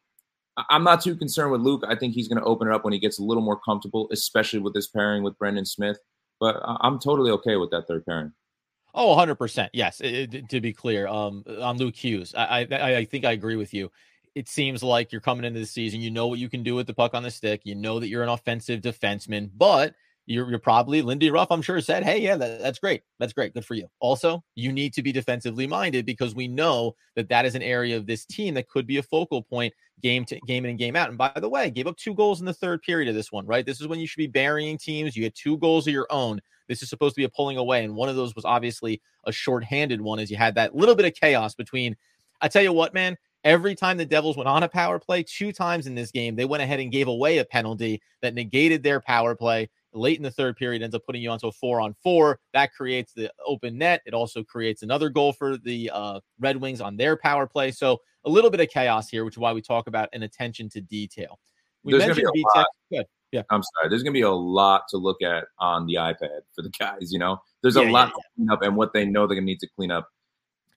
I'm 0.69 0.83
not 0.83 1.01
too 1.01 1.15
concerned 1.15 1.51
with 1.51 1.61
Luke. 1.61 1.83
I 1.87 1.95
think 1.95 2.13
he's 2.13 2.27
going 2.27 2.39
to 2.39 2.45
open 2.45 2.67
it 2.67 2.73
up 2.73 2.83
when 2.83 2.93
he 2.93 2.99
gets 2.99 3.19
a 3.19 3.23
little 3.23 3.43
more 3.43 3.59
comfortable, 3.59 4.07
especially 4.11 4.59
with 4.59 4.73
this 4.73 4.87
pairing 4.87 5.23
with 5.23 5.37
Brendan 5.37 5.65
Smith. 5.65 5.97
But 6.39 6.61
I'm 6.65 6.99
totally 6.99 7.31
okay 7.31 7.55
with 7.55 7.71
that 7.71 7.87
third 7.87 8.05
pairing. 8.05 8.33
Oh, 8.93 9.15
100%. 9.15 9.69
Yes. 9.73 9.99
It, 9.99 10.33
it, 10.33 10.49
to 10.49 10.61
be 10.61 10.71
clear, 10.71 11.07
um, 11.07 11.43
on 11.61 11.77
Luke 11.77 11.95
Hughes, 11.95 12.33
I, 12.35 12.67
I, 12.71 12.95
I 12.95 13.05
think 13.05 13.25
I 13.25 13.33
agree 13.33 13.57
with 13.57 13.73
you. 13.73 13.91
It 14.33 14.47
seems 14.47 14.83
like 14.83 15.11
you're 15.11 15.21
coming 15.21 15.45
into 15.45 15.59
the 15.59 15.65
season. 15.65 16.01
You 16.01 16.11
know 16.11 16.27
what 16.27 16.39
you 16.39 16.49
can 16.49 16.63
do 16.63 16.75
with 16.75 16.87
the 16.87 16.93
puck 16.93 17.13
on 17.13 17.23
the 17.23 17.31
stick. 17.31 17.61
You 17.65 17.75
know 17.75 17.99
that 17.99 18.07
you're 18.07 18.23
an 18.23 18.29
offensive 18.29 18.81
defenseman, 18.81 19.49
but 19.55 19.95
you're, 20.25 20.49
you're 20.49 20.59
probably 20.59 21.01
Lindy 21.01 21.29
Ruff, 21.29 21.51
I'm 21.51 21.61
sure, 21.61 21.79
said, 21.81 22.03
Hey, 22.03 22.19
yeah, 22.19 22.35
that, 22.35 22.61
that's 22.61 22.79
great. 22.79 23.03
That's 23.19 23.33
great. 23.33 23.53
Good 23.53 23.65
for 23.65 23.75
you. 23.75 23.87
Also, 23.99 24.43
you 24.55 24.71
need 24.71 24.93
to 24.93 25.03
be 25.03 25.11
defensively 25.11 25.67
minded 25.67 26.05
because 26.05 26.35
we 26.35 26.47
know 26.47 26.95
that 27.15 27.29
that 27.29 27.45
is 27.45 27.55
an 27.55 27.61
area 27.61 27.95
of 27.97 28.05
this 28.05 28.25
team 28.25 28.53
that 28.55 28.67
could 28.67 28.87
be 28.87 28.97
a 28.97 29.03
focal 29.03 29.41
point 29.41 29.73
game 30.01 30.25
to 30.25 30.39
game 30.41 30.65
in 30.65 30.71
and 30.71 30.79
game 30.79 30.95
out. 30.95 31.09
And 31.09 31.17
by 31.17 31.31
the 31.35 31.49
way, 31.49 31.69
gave 31.69 31.87
up 31.87 31.97
two 31.97 32.13
goals 32.13 32.39
in 32.39 32.45
the 32.45 32.53
third 32.53 32.81
period 32.81 33.07
of 33.07 33.15
this 33.15 33.31
one, 33.31 33.45
right? 33.45 33.65
This 33.65 33.81
is 33.81 33.87
when 33.87 33.99
you 33.99 34.07
should 34.07 34.17
be 34.17 34.27
burying 34.27 34.77
teams. 34.77 35.15
You 35.15 35.23
get 35.23 35.35
two 35.35 35.57
goals 35.57 35.87
of 35.87 35.93
your 35.93 36.07
own. 36.09 36.41
This 36.67 36.81
is 36.81 36.89
supposed 36.89 37.15
to 37.15 37.21
be 37.21 37.25
a 37.25 37.29
pulling 37.29 37.57
away. 37.57 37.83
And 37.83 37.95
one 37.95 38.09
of 38.09 38.15
those 38.15 38.35
was 38.35 38.45
obviously 38.45 39.01
a 39.25 39.31
shorthanded 39.31 40.01
one 40.01 40.19
as 40.19 40.31
you 40.31 40.37
had 40.37 40.55
that 40.55 40.75
little 40.75 40.95
bit 40.95 41.05
of 41.05 41.13
chaos 41.13 41.53
between. 41.53 41.95
I 42.41 42.47
tell 42.47 42.63
you 42.63 42.73
what, 42.73 42.93
man, 42.93 43.15
every 43.43 43.75
time 43.75 43.97
the 43.97 44.05
Devils 44.05 44.35
went 44.35 44.49
on 44.49 44.63
a 44.63 44.67
power 44.67 44.99
play, 44.99 45.23
two 45.23 45.53
times 45.53 45.87
in 45.87 45.95
this 45.95 46.11
game, 46.11 46.35
they 46.35 46.45
went 46.45 46.63
ahead 46.63 46.79
and 46.79 46.91
gave 46.91 47.07
away 47.07 47.37
a 47.37 47.45
penalty 47.45 48.01
that 48.21 48.33
negated 48.33 48.83
their 48.83 48.99
power 48.99 49.35
play 49.35 49.69
late 49.95 50.17
in 50.17 50.23
the 50.23 50.31
third 50.31 50.57
period 50.57 50.81
ends 50.81 50.95
up 50.95 51.05
putting 51.05 51.21
you 51.21 51.29
onto 51.29 51.47
a 51.47 51.51
four 51.51 51.81
on 51.81 51.95
four. 52.03 52.39
That 52.53 52.73
creates 52.73 53.13
the 53.13 53.31
open 53.45 53.77
net. 53.77 54.01
It 54.05 54.13
also 54.13 54.43
creates 54.43 54.83
another 54.83 55.09
goal 55.09 55.33
for 55.33 55.57
the 55.57 55.89
uh, 55.93 56.19
Red 56.39 56.57
Wings 56.57 56.81
on 56.81 56.97
their 56.97 57.17
power 57.17 57.47
play. 57.47 57.71
So 57.71 57.99
a 58.25 58.29
little 58.29 58.49
bit 58.49 58.59
of 58.59 58.69
chaos 58.69 59.09
here, 59.09 59.25
which 59.25 59.35
is 59.35 59.39
why 59.39 59.53
we 59.53 59.61
talk 59.61 59.87
about 59.87 60.09
an 60.13 60.23
attention 60.23 60.69
to 60.69 60.81
detail. 60.81 61.39
We 61.83 61.93
There's 61.93 62.07
mentioned 62.07 62.27
Vitek. 62.35 62.65
Good. 62.91 63.05
Yeah. 63.31 63.43
I'm 63.49 63.61
sorry. 63.63 63.89
There's 63.89 64.03
going 64.03 64.13
to 64.13 64.17
be 64.17 64.21
a 64.21 64.31
lot 64.31 64.83
to 64.89 64.97
look 64.97 65.21
at 65.21 65.45
on 65.59 65.85
the 65.87 65.95
iPad 65.95 66.41
for 66.55 66.61
the 66.61 66.71
guys. 66.79 67.11
You 67.11 67.19
know, 67.19 67.37
there's 67.61 67.75
a 67.75 67.83
yeah, 67.83 67.91
lot 67.91 68.07
yeah, 68.07 68.13
to 68.13 68.21
clean 68.35 68.49
up 68.49 68.61
and 68.61 68.75
what 68.75 68.93
they 68.93 69.05
know 69.05 69.27
they're 69.27 69.35
going 69.35 69.45
to 69.45 69.51
need 69.51 69.59
to 69.59 69.69
clean 69.75 69.91
up. 69.91 70.09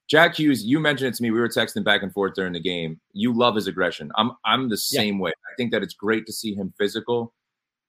Jack 0.08 0.36
Hughes, 0.36 0.64
you 0.64 0.80
mentioned 0.80 1.08
it 1.08 1.16
to 1.16 1.22
me. 1.22 1.30
We 1.30 1.38
were 1.38 1.48
texting 1.48 1.84
back 1.84 2.02
and 2.02 2.12
forth 2.12 2.34
during 2.34 2.54
the 2.54 2.60
game. 2.60 2.98
You 3.12 3.32
love 3.32 3.54
his 3.54 3.66
aggression. 3.66 4.10
I'm 4.16 4.32
I'm 4.44 4.70
the 4.70 4.76
same 4.76 5.18
way. 5.18 5.30
I 5.30 5.54
think 5.58 5.70
that 5.72 5.82
it's 5.82 5.92
great 5.92 6.24
to 6.26 6.32
see 6.32 6.54
him 6.54 6.72
physical 6.78 7.34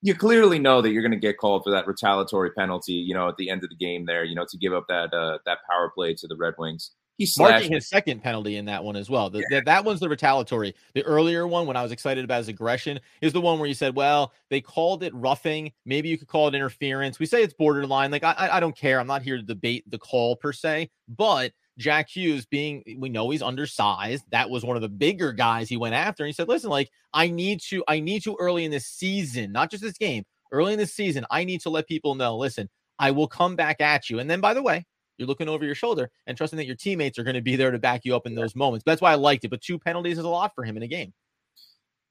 you 0.02 0.16
clearly 0.16 0.60
know 0.60 0.82
that 0.82 0.92
you're 0.92 1.02
going 1.02 1.12
to 1.12 1.18
get 1.18 1.38
called 1.38 1.64
for 1.64 1.72
that 1.72 1.88
retaliatory 1.88 2.52
penalty, 2.52 2.94
you 2.94 3.14
know, 3.14 3.28
at 3.28 3.38
the 3.38 3.50
end 3.50 3.64
of 3.64 3.70
the 3.70 3.76
game 3.76 4.06
there, 4.06 4.24
you 4.24 4.36
know, 4.36 4.46
to 4.50 4.58
give 4.58 4.74
up 4.74 4.86
that 4.88 5.14
uh, 5.14 5.40
that 5.46 5.60
power 5.70 5.92
play 5.94 6.14
to 6.16 6.28
the 6.28 6.36
Red 6.36 6.54
Wings. 6.58 6.92
He's 7.18 7.38
marking 7.38 7.74
his 7.74 7.90
second 7.90 8.24
penalty 8.24 8.56
in 8.56 8.64
that 8.66 8.82
one 8.82 8.96
as 8.96 9.10
well. 9.10 9.30
The, 9.30 9.44
yeah. 9.52 9.60
that 9.66 9.84
one's 9.84 10.00
the 10.00 10.08
retaliatory. 10.08 10.74
The 10.94 11.04
earlier 11.04 11.46
one, 11.46 11.68
when 11.68 11.76
I 11.76 11.84
was 11.84 11.92
excited 11.92 12.24
about 12.24 12.38
his 12.38 12.48
aggression, 12.48 13.02
is 13.20 13.34
the 13.34 13.42
one 13.42 13.60
where 13.60 13.68
you 13.68 13.74
said, 13.74 13.94
"Well, 13.94 14.32
they 14.50 14.62
called 14.62 15.04
it 15.04 15.14
roughing. 15.14 15.74
Maybe 15.86 16.08
you 16.08 16.18
could 16.18 16.30
call 16.30 16.48
it 16.48 16.56
interference." 16.56 17.20
We 17.20 17.26
say 17.26 17.44
it's 17.44 17.54
borderline. 17.54 18.12
Like 18.12 18.24
I, 18.24 18.50
I 18.54 18.60
don't 18.62 18.76
care. 18.76 19.02
I'm 19.02 19.08
not 19.08 19.22
here 19.22 19.36
to 19.36 19.44
debate 19.44 19.84
the 19.92 19.98
call 19.98 20.38
per 20.38 20.54
se, 20.54 20.92
but 21.10 21.52
Jack 21.80 22.10
Hughes 22.10 22.46
being, 22.46 22.84
we 23.00 23.10
know 23.10 23.30
he's 23.30 23.42
undersized. 23.42 24.26
That 24.32 24.50
was 24.50 24.64
one 24.64 24.76
of 24.76 24.82
the 24.82 24.90
bigger 24.90 25.32
guys 25.32 25.70
he 25.70 25.78
went 25.78 25.96
after. 25.96 26.24
And 26.24 26.28
he 26.28 26.34
said, 26.34 26.48
listen, 26.48 26.70
like, 26.70 26.92
I 27.14 27.30
need 27.30 27.62
to, 27.70 27.84
I 27.88 28.00
need 28.00 28.24
to 28.24 28.38
early 28.40 28.66
in 28.66 28.72
this 28.72 28.86
season, 28.86 29.52
not 29.52 29.72
just 29.72 29.82
this 29.82 29.98
game, 29.98 30.26
early 30.52 30.74
in 30.74 30.80
this 30.80 30.94
season, 30.94 31.26
I 31.32 31.44
need 31.44 31.62
to 31.62 31.70
let 31.70 31.88
people 31.88 32.16
know, 32.16 32.38
listen, 32.38 32.70
I 33.00 33.12
will 33.12 33.28
come 33.28 33.56
back 33.56 33.82
at 33.82 34.10
you. 34.10 34.20
And 34.20 34.30
then, 34.30 34.42
by 34.42 34.54
the 34.54 34.62
way, 34.62 34.86
you're 35.18 35.28
looking 35.28 35.50
over 35.50 35.66
your 35.66 35.76
shoulder 35.76 36.12
and 36.28 36.38
trusting 36.38 36.58
that 36.58 36.66
your 36.66 36.76
teammates 36.76 37.18
are 37.18 37.24
going 37.24 37.36
to 37.36 37.42
be 37.42 37.56
there 37.56 37.72
to 37.72 37.80
back 37.80 38.02
you 38.04 38.16
up 38.16 38.28
in 38.28 38.36
those 38.36 38.56
moments. 38.56 38.84
But 38.84 38.92
that's 38.92 39.02
why 39.02 39.12
I 39.12 39.16
liked 39.16 39.46
it. 39.46 39.50
But 39.50 39.62
two 39.62 39.80
penalties 39.80 40.18
is 40.18 40.24
a 40.24 40.30
lot 40.30 40.54
for 40.56 40.64
him 40.64 40.78
in 40.78 40.84
a 40.84 40.88
game. 40.88 41.14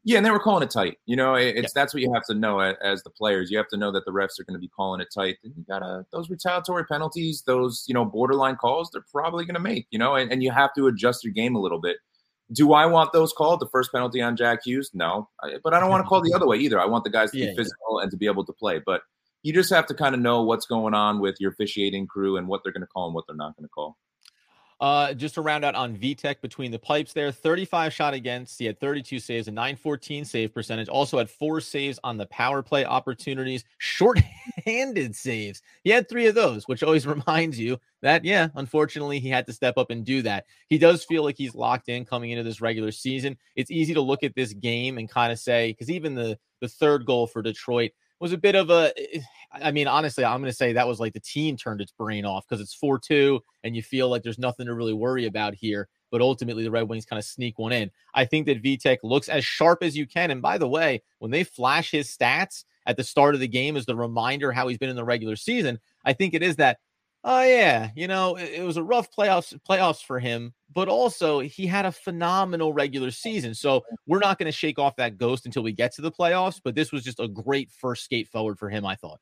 Yeah, 0.09 0.17
and 0.17 0.25
they 0.25 0.31
were 0.31 0.39
calling 0.39 0.63
it 0.63 0.71
tight. 0.71 0.97
You 1.05 1.17
know, 1.17 1.35
it's 1.35 1.55
yeah. 1.55 1.69
that's 1.75 1.93
what 1.93 2.03
you 2.03 2.11
have 2.15 2.25
to 2.31 2.35
know 2.35 2.61
as 2.61 3.03
the 3.03 3.11
players. 3.11 3.51
You 3.51 3.59
have 3.59 3.69
to 3.69 3.77
know 3.77 3.93
that 3.93 4.07
the 4.07 4.11
refs 4.11 4.41
are 4.41 4.45
going 4.45 4.55
to 4.55 4.59
be 4.59 4.69
calling 4.69 5.03
it 5.03 5.09
tight. 5.15 5.37
And 5.45 5.53
you 5.55 5.67
gotta 5.69 6.07
those 6.13 6.31
retaliatory 6.31 6.87
penalties, 6.87 7.43
those 7.47 7.85
you 7.87 7.93
know 7.93 8.07
borderline 8.07 8.57
calls, 8.57 8.89
they're 8.91 9.05
probably 9.13 9.45
going 9.45 9.57
to 9.57 9.61
make. 9.61 9.87
You 9.91 9.99
know, 9.99 10.15
and, 10.15 10.33
and 10.33 10.43
you 10.43 10.51
have 10.51 10.71
to 10.77 10.87
adjust 10.87 11.25
your 11.25 11.35
game 11.35 11.55
a 11.57 11.61
little 11.61 11.79
bit. 11.79 11.99
Do 12.53 12.73
I 12.73 12.87
want 12.87 13.13
those 13.13 13.35
called? 13.35 13.61
The 13.61 13.69
first 13.69 13.93
penalty 13.93 14.23
on 14.23 14.35
Jack 14.35 14.61
Hughes, 14.65 14.91
no, 14.95 15.29
I, 15.43 15.57
but 15.63 15.75
I 15.75 15.81
don't 15.81 15.91
want 15.91 16.03
to 16.03 16.09
call 16.09 16.23
the 16.23 16.33
other 16.33 16.47
way 16.47 16.57
either. 16.57 16.81
I 16.81 16.87
want 16.87 17.05
the 17.05 17.11
guys 17.11 17.33
to 17.33 17.39
yeah, 17.39 17.51
be 17.51 17.57
physical 17.57 17.99
yeah. 17.99 18.05
and 18.05 18.11
to 18.11 18.17
be 18.17 18.25
able 18.25 18.47
to 18.47 18.53
play. 18.55 18.81
But 18.87 19.03
you 19.43 19.53
just 19.53 19.69
have 19.69 19.85
to 19.89 19.95
kind 19.95 20.15
of 20.15 20.23
know 20.23 20.43
what's 20.43 20.65
going 20.65 20.95
on 20.95 21.21
with 21.21 21.37
your 21.39 21.53
officiating 21.53 22.07
crew 22.07 22.39
and 22.39 22.49
what 22.49 22.63
they're 22.65 22.73
going 22.73 22.81
to 22.81 22.87
call 22.87 23.05
and 23.05 23.15
what 23.15 23.27
they're 23.27 23.37
not 23.37 23.55
going 23.59 23.67
to 23.67 23.69
call. 23.69 23.99
Uh, 24.81 25.13
just 25.13 25.35
to 25.35 25.41
round 25.41 25.65
out 25.65 25.75
on 25.75 25.97
Vitek 25.97 26.41
between 26.41 26.71
the 26.71 26.79
pipes 26.79 27.13
there, 27.13 27.33
35 27.33 27.93
shot 27.93 28.15
against. 28.15 28.59
He 28.61 28.65
had 28.65 28.79
32 28.79 29.19
saves, 29.19 29.49
a 29.49 29.51
914 29.51 30.25
save 30.25 30.55
percentage. 30.55 30.89
Also 30.89 31.19
had 31.19 31.29
four 31.29 31.61
saves 31.61 31.99
on 32.05 32.17
the 32.17 32.27
power 32.27 32.63
play 32.63 32.85
opportunities, 32.85 33.65
short-handed 33.79 35.17
saves. 35.17 35.63
He 35.83 35.91
had 35.91 36.09
three 36.09 36.27
of 36.29 36.37
those, 36.37 36.69
which 36.69 36.85
always 36.85 37.07
reminds 37.09 37.59
you 37.59 37.81
that, 38.03 38.25
yeah, 38.25 38.49
unfortunately, 38.55 39.19
he 39.19 39.29
had 39.29 39.47
to 39.47 39.53
step 39.53 39.77
up 39.79 39.91
and 39.91 40.05
do 40.05 40.23
that. 40.23 40.45
He 40.69 40.79
does 40.79 41.05
feel 41.05 41.25
like 41.25 41.37
he's 41.37 41.57
locked 41.57 41.89
in 41.89 42.05
coming 42.05 42.31
into 42.31 42.45
this 42.45 42.61
regular 42.61 42.93
season. 42.93 43.37
It's 43.57 43.73
easy 43.73 43.95
to 43.95 44.01
look 44.01 44.23
at 44.23 44.37
this 44.37 44.53
game 44.53 44.99
and 44.99 45.11
kind 45.11 45.33
of 45.33 45.41
say, 45.41 45.73
because 45.73 45.91
even 45.91 46.15
the 46.15 46.39
the 46.61 46.69
third 46.69 47.07
goal 47.07 47.27
for 47.27 47.43
Detroit 47.43 47.93
was 48.21 48.33
a 48.33 48.39
bit 48.39 48.55
of 48.55 48.71
a 48.71 48.93
eh, 48.97 49.21
I 49.51 49.71
mean, 49.71 49.89
honestly, 49.89 50.25
I'm 50.25 50.41
going 50.41 50.51
to 50.51 50.57
say 50.57 50.73
that 50.73 50.87
was 50.87 51.01
like 51.01 51.15
the 51.15 51.21
team 51.21 51.57
turned 51.57 51.81
its 51.81 51.93
brain 51.93 52.25
off 52.25 52.47
because 52.47 52.61
it's 52.61 52.75
4 52.75 52.99
2 52.99 53.41
and 53.65 53.75
you 53.75 53.83
feel 53.83 54.09
like 54.09 54.23
there's 54.23 54.39
nothing 54.39 54.67
to 54.67 54.75
really 54.75 54.93
worry 54.93 55.27
about 55.27 55.55
here. 55.55 55.89
But 56.11 56.21
ultimately, 56.21 56.65
the 56.65 56.71
Red 56.71 56.89
Wings 56.89 57.05
kind 57.05 57.19
of 57.19 57.25
sneak 57.25 57.59
one 57.59 57.73
in. 57.73 57.91
I 58.15 58.25
think 58.25 58.47
that 58.47 58.63
Vitek 58.63 58.99
looks 59.03 59.29
as 59.29 59.45
sharp 59.45 59.83
as 59.83 59.97
you 59.97 60.07
can. 60.07 60.31
And 60.31 60.41
by 60.41 60.59
the 60.59 60.69
way, 60.69 61.03
when 61.19 61.31
they 61.31 61.45
flash 61.45 61.91
his 61.91 62.09
stats 62.09 62.65
at 62.87 62.97
the 62.97 63.05
start 63.05 63.35
of 63.35 63.41
the 63.41 63.49
game 63.49 63.77
as 63.77 63.87
the 63.87 63.97
reminder 63.97 64.53
how 64.53 64.69
he's 64.69 64.79
been 64.79 64.91
in 64.91 64.97
the 64.97 65.05
regular 65.05 65.37
season, 65.37 65.79
I 66.05 66.13
think 66.13 66.35
it 66.35 66.43
is 66.43 66.57
that 66.57 66.79
oh 67.25 67.43
yeah, 67.43 67.91
you 67.95 68.09
know, 68.09 68.37
it, 68.37 68.51
it, 68.55 68.63
was 68.65 68.77
a 68.77 68.83
rough 68.83 69.11
playoffs 69.15 69.57
playoffs 69.69 70.03
for 70.03 70.19
him, 70.19 70.55
but 70.73 70.89
also 70.89 71.41
he 71.41 71.67
had 71.67 71.85
a 71.85 71.93
phenomenal 71.93 72.73
regular 72.73 73.11
season. 73.11 73.55
So 73.55 73.83
we're 74.07 74.19
not 74.19 74.39
going 74.39 74.47
to 74.47 74.53
shake 74.53 74.79
off 74.79 74.97
that 74.97 75.19
ghost 75.19 75.47
until 75.47 75.63
we 75.63 75.73
get 75.73 75.93
to 75.95 76.03
the 76.03 76.13
playoffs. 76.13 76.61
But 76.63 76.75
this 76.75 76.93
was 76.93 77.05
just 77.05 77.21
a 77.21 77.29
great 77.29 77.71
first 77.71 78.05
skate 78.05 78.29
forward 78.29 78.59
for 78.59 78.71
him, 78.71 78.87
I 78.87 78.95
thought. 78.95 79.21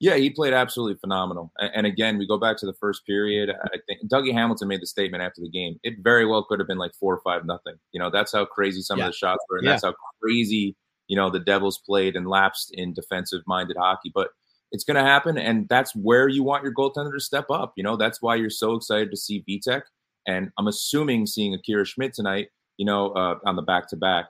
Yeah, 0.00 0.14
he 0.14 0.30
played 0.30 0.52
absolutely 0.52 0.98
phenomenal. 1.00 1.52
And 1.58 1.84
again, 1.84 2.18
we 2.18 2.26
go 2.26 2.38
back 2.38 2.56
to 2.58 2.66
the 2.66 2.74
first 2.74 3.04
period. 3.04 3.50
I 3.50 3.78
think 3.86 4.08
Dougie 4.08 4.32
Hamilton 4.32 4.68
made 4.68 4.80
the 4.80 4.86
statement 4.86 5.24
after 5.24 5.40
the 5.40 5.50
game. 5.50 5.78
It 5.82 5.94
very 6.00 6.24
well 6.24 6.44
could 6.44 6.60
have 6.60 6.68
been 6.68 6.78
like 6.78 6.94
four 6.94 7.14
or 7.14 7.20
five 7.22 7.44
nothing. 7.44 7.74
You 7.92 7.98
know, 8.00 8.08
that's 8.08 8.32
how 8.32 8.44
crazy 8.44 8.80
some 8.80 8.98
yeah. 8.98 9.06
of 9.06 9.12
the 9.12 9.16
shots 9.16 9.44
were, 9.48 9.56
and 9.56 9.64
yeah. 9.64 9.72
that's 9.72 9.84
how 9.84 9.94
crazy 10.22 10.76
you 11.08 11.16
know 11.16 11.30
the 11.30 11.40
Devils 11.40 11.80
played 11.84 12.14
and 12.14 12.28
lapsed 12.28 12.70
in 12.74 12.94
defensive 12.94 13.42
minded 13.46 13.76
hockey. 13.76 14.12
But 14.14 14.28
it's 14.70 14.84
going 14.84 14.96
to 14.96 15.02
happen, 15.02 15.36
and 15.36 15.68
that's 15.68 15.96
where 15.96 16.28
you 16.28 16.44
want 16.44 16.62
your 16.62 16.74
goaltender 16.74 17.12
to 17.12 17.20
step 17.20 17.46
up. 17.50 17.72
You 17.76 17.82
know, 17.82 17.96
that's 17.96 18.22
why 18.22 18.36
you're 18.36 18.50
so 18.50 18.74
excited 18.74 19.10
to 19.10 19.16
see 19.16 19.44
Vitek, 19.48 19.82
and 20.28 20.50
I'm 20.58 20.68
assuming 20.68 21.26
seeing 21.26 21.54
Akira 21.54 21.84
Schmidt 21.84 22.14
tonight. 22.14 22.48
You 22.76 22.86
know, 22.86 23.10
uh, 23.10 23.38
on 23.44 23.56
the 23.56 23.62
back 23.62 23.88
to 23.88 23.96
back 23.96 24.26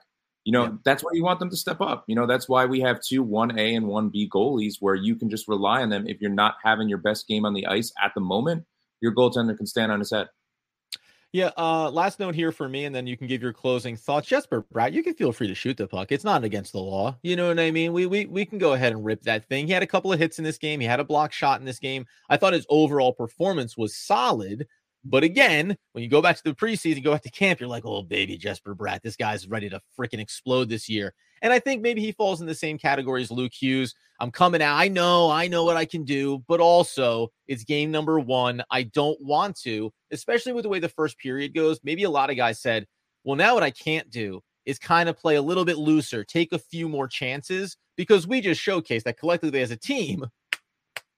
you 0.49 0.53
know, 0.53 0.63
yeah. 0.63 0.71
that's 0.83 1.03
why 1.03 1.11
you 1.13 1.23
want 1.23 1.39
them 1.39 1.51
to 1.51 1.55
step 1.55 1.79
up. 1.79 2.05
You 2.07 2.15
know, 2.15 2.25
that's 2.25 2.49
why 2.49 2.65
we 2.65 2.79
have 2.79 3.03
two 3.03 3.23
1A 3.23 3.77
and 3.77 3.85
1B 3.85 4.29
goalies 4.29 4.77
where 4.79 4.95
you 4.95 5.15
can 5.15 5.29
just 5.29 5.47
rely 5.47 5.83
on 5.83 5.89
them. 5.89 6.07
If 6.07 6.19
you're 6.19 6.31
not 6.31 6.55
having 6.63 6.89
your 6.89 6.97
best 6.97 7.27
game 7.27 7.45
on 7.45 7.53
the 7.53 7.67
ice 7.67 7.93
at 8.03 8.13
the 8.15 8.21
moment, 8.21 8.65
your 8.99 9.13
goaltender 9.13 9.55
can 9.55 9.67
stand 9.67 9.91
on 9.91 9.99
his 9.99 10.09
head. 10.09 10.27
Yeah. 11.33 11.51
Uh, 11.55 11.91
last 11.91 12.19
note 12.19 12.33
here 12.33 12.51
for 12.51 12.67
me, 12.67 12.85
and 12.85 12.95
then 12.95 13.05
you 13.05 13.15
can 13.15 13.27
give 13.27 13.43
your 13.43 13.53
closing 13.53 13.95
thoughts. 13.95 14.27
Jesper 14.27 14.65
Bratt, 14.73 14.91
you 14.91 15.03
can 15.03 15.13
feel 15.13 15.31
free 15.31 15.45
to 15.45 15.53
shoot 15.53 15.77
the 15.77 15.85
puck. 15.85 16.11
It's 16.11 16.23
not 16.23 16.43
against 16.43 16.71
the 16.71 16.79
law. 16.79 17.15
You 17.21 17.35
know 17.35 17.49
what 17.49 17.59
I 17.59 17.69
mean? 17.69 17.93
We 17.93 18.07
we 18.07 18.25
we 18.25 18.43
can 18.43 18.57
go 18.57 18.73
ahead 18.73 18.91
and 18.91 19.05
rip 19.05 19.21
that 19.25 19.47
thing. 19.47 19.67
He 19.67 19.73
had 19.73 19.83
a 19.83 19.87
couple 19.87 20.11
of 20.11 20.17
hits 20.17 20.39
in 20.39 20.43
this 20.43 20.57
game. 20.57 20.79
He 20.79 20.87
had 20.87 20.99
a 20.99 21.03
block 21.03 21.31
shot 21.31 21.59
in 21.59 21.65
this 21.67 21.77
game. 21.77 22.07
I 22.27 22.37
thought 22.37 22.53
his 22.53 22.65
overall 22.69 23.13
performance 23.13 23.77
was 23.77 23.95
solid. 23.95 24.65
But 25.05 25.23
again, 25.23 25.77
when 25.93 26.03
you 26.03 26.09
go 26.09 26.21
back 26.21 26.35
to 26.37 26.43
the 26.43 26.53
preseason, 26.53 27.03
go 27.03 27.13
back 27.13 27.21
to 27.21 27.31
camp, 27.31 27.59
you're 27.59 27.69
like, 27.69 27.85
oh, 27.85 28.03
baby, 28.03 28.37
Jesper 28.37 28.75
Bratt, 28.75 29.01
this 29.01 29.15
guy's 29.15 29.47
ready 29.47 29.69
to 29.69 29.81
freaking 29.97 30.19
explode 30.19 30.69
this 30.69 30.89
year. 30.89 31.13
And 31.41 31.53
I 31.53 31.59
think 31.59 31.81
maybe 31.81 32.01
he 32.01 32.11
falls 32.11 32.41
in 32.41 32.47
the 32.47 32.55
same 32.55 32.77
category 32.77 33.21
as 33.21 33.31
Luke 33.31 33.53
Hughes. 33.53 33.95
I'm 34.19 34.31
coming 34.31 34.61
out. 34.61 34.75
I 34.75 34.89
know, 34.89 35.29
I 35.29 35.47
know 35.47 35.63
what 35.63 35.77
I 35.77 35.85
can 35.85 36.03
do, 36.03 36.43
but 36.49 36.59
also 36.59 37.29
it's 37.47 37.63
game 37.63 37.91
number 37.91 38.19
one. 38.19 38.61
I 38.69 38.83
don't 38.83 39.17
want 39.21 39.57
to, 39.61 39.93
especially 40.11 40.51
with 40.51 40.63
the 40.63 40.69
way 40.69 40.79
the 40.79 40.89
first 40.89 41.17
period 41.17 41.53
goes. 41.53 41.79
Maybe 41.83 42.03
a 42.03 42.09
lot 42.09 42.29
of 42.29 42.35
guys 42.35 42.59
said, 42.59 42.85
well, 43.23 43.37
now 43.37 43.53
what 43.53 43.63
I 43.63 43.71
can't 43.71 44.09
do 44.09 44.41
is 44.65 44.77
kind 44.77 45.07
of 45.07 45.17
play 45.17 45.35
a 45.35 45.41
little 45.41 45.65
bit 45.65 45.77
looser, 45.77 46.25
take 46.25 46.51
a 46.51 46.59
few 46.59 46.89
more 46.89 47.07
chances, 47.07 47.77
because 47.95 48.27
we 48.27 48.41
just 48.41 48.61
showcased 48.61 49.03
that 49.03 49.17
collectively 49.17 49.61
as 49.61 49.71
a 49.71 49.77
team, 49.77 50.25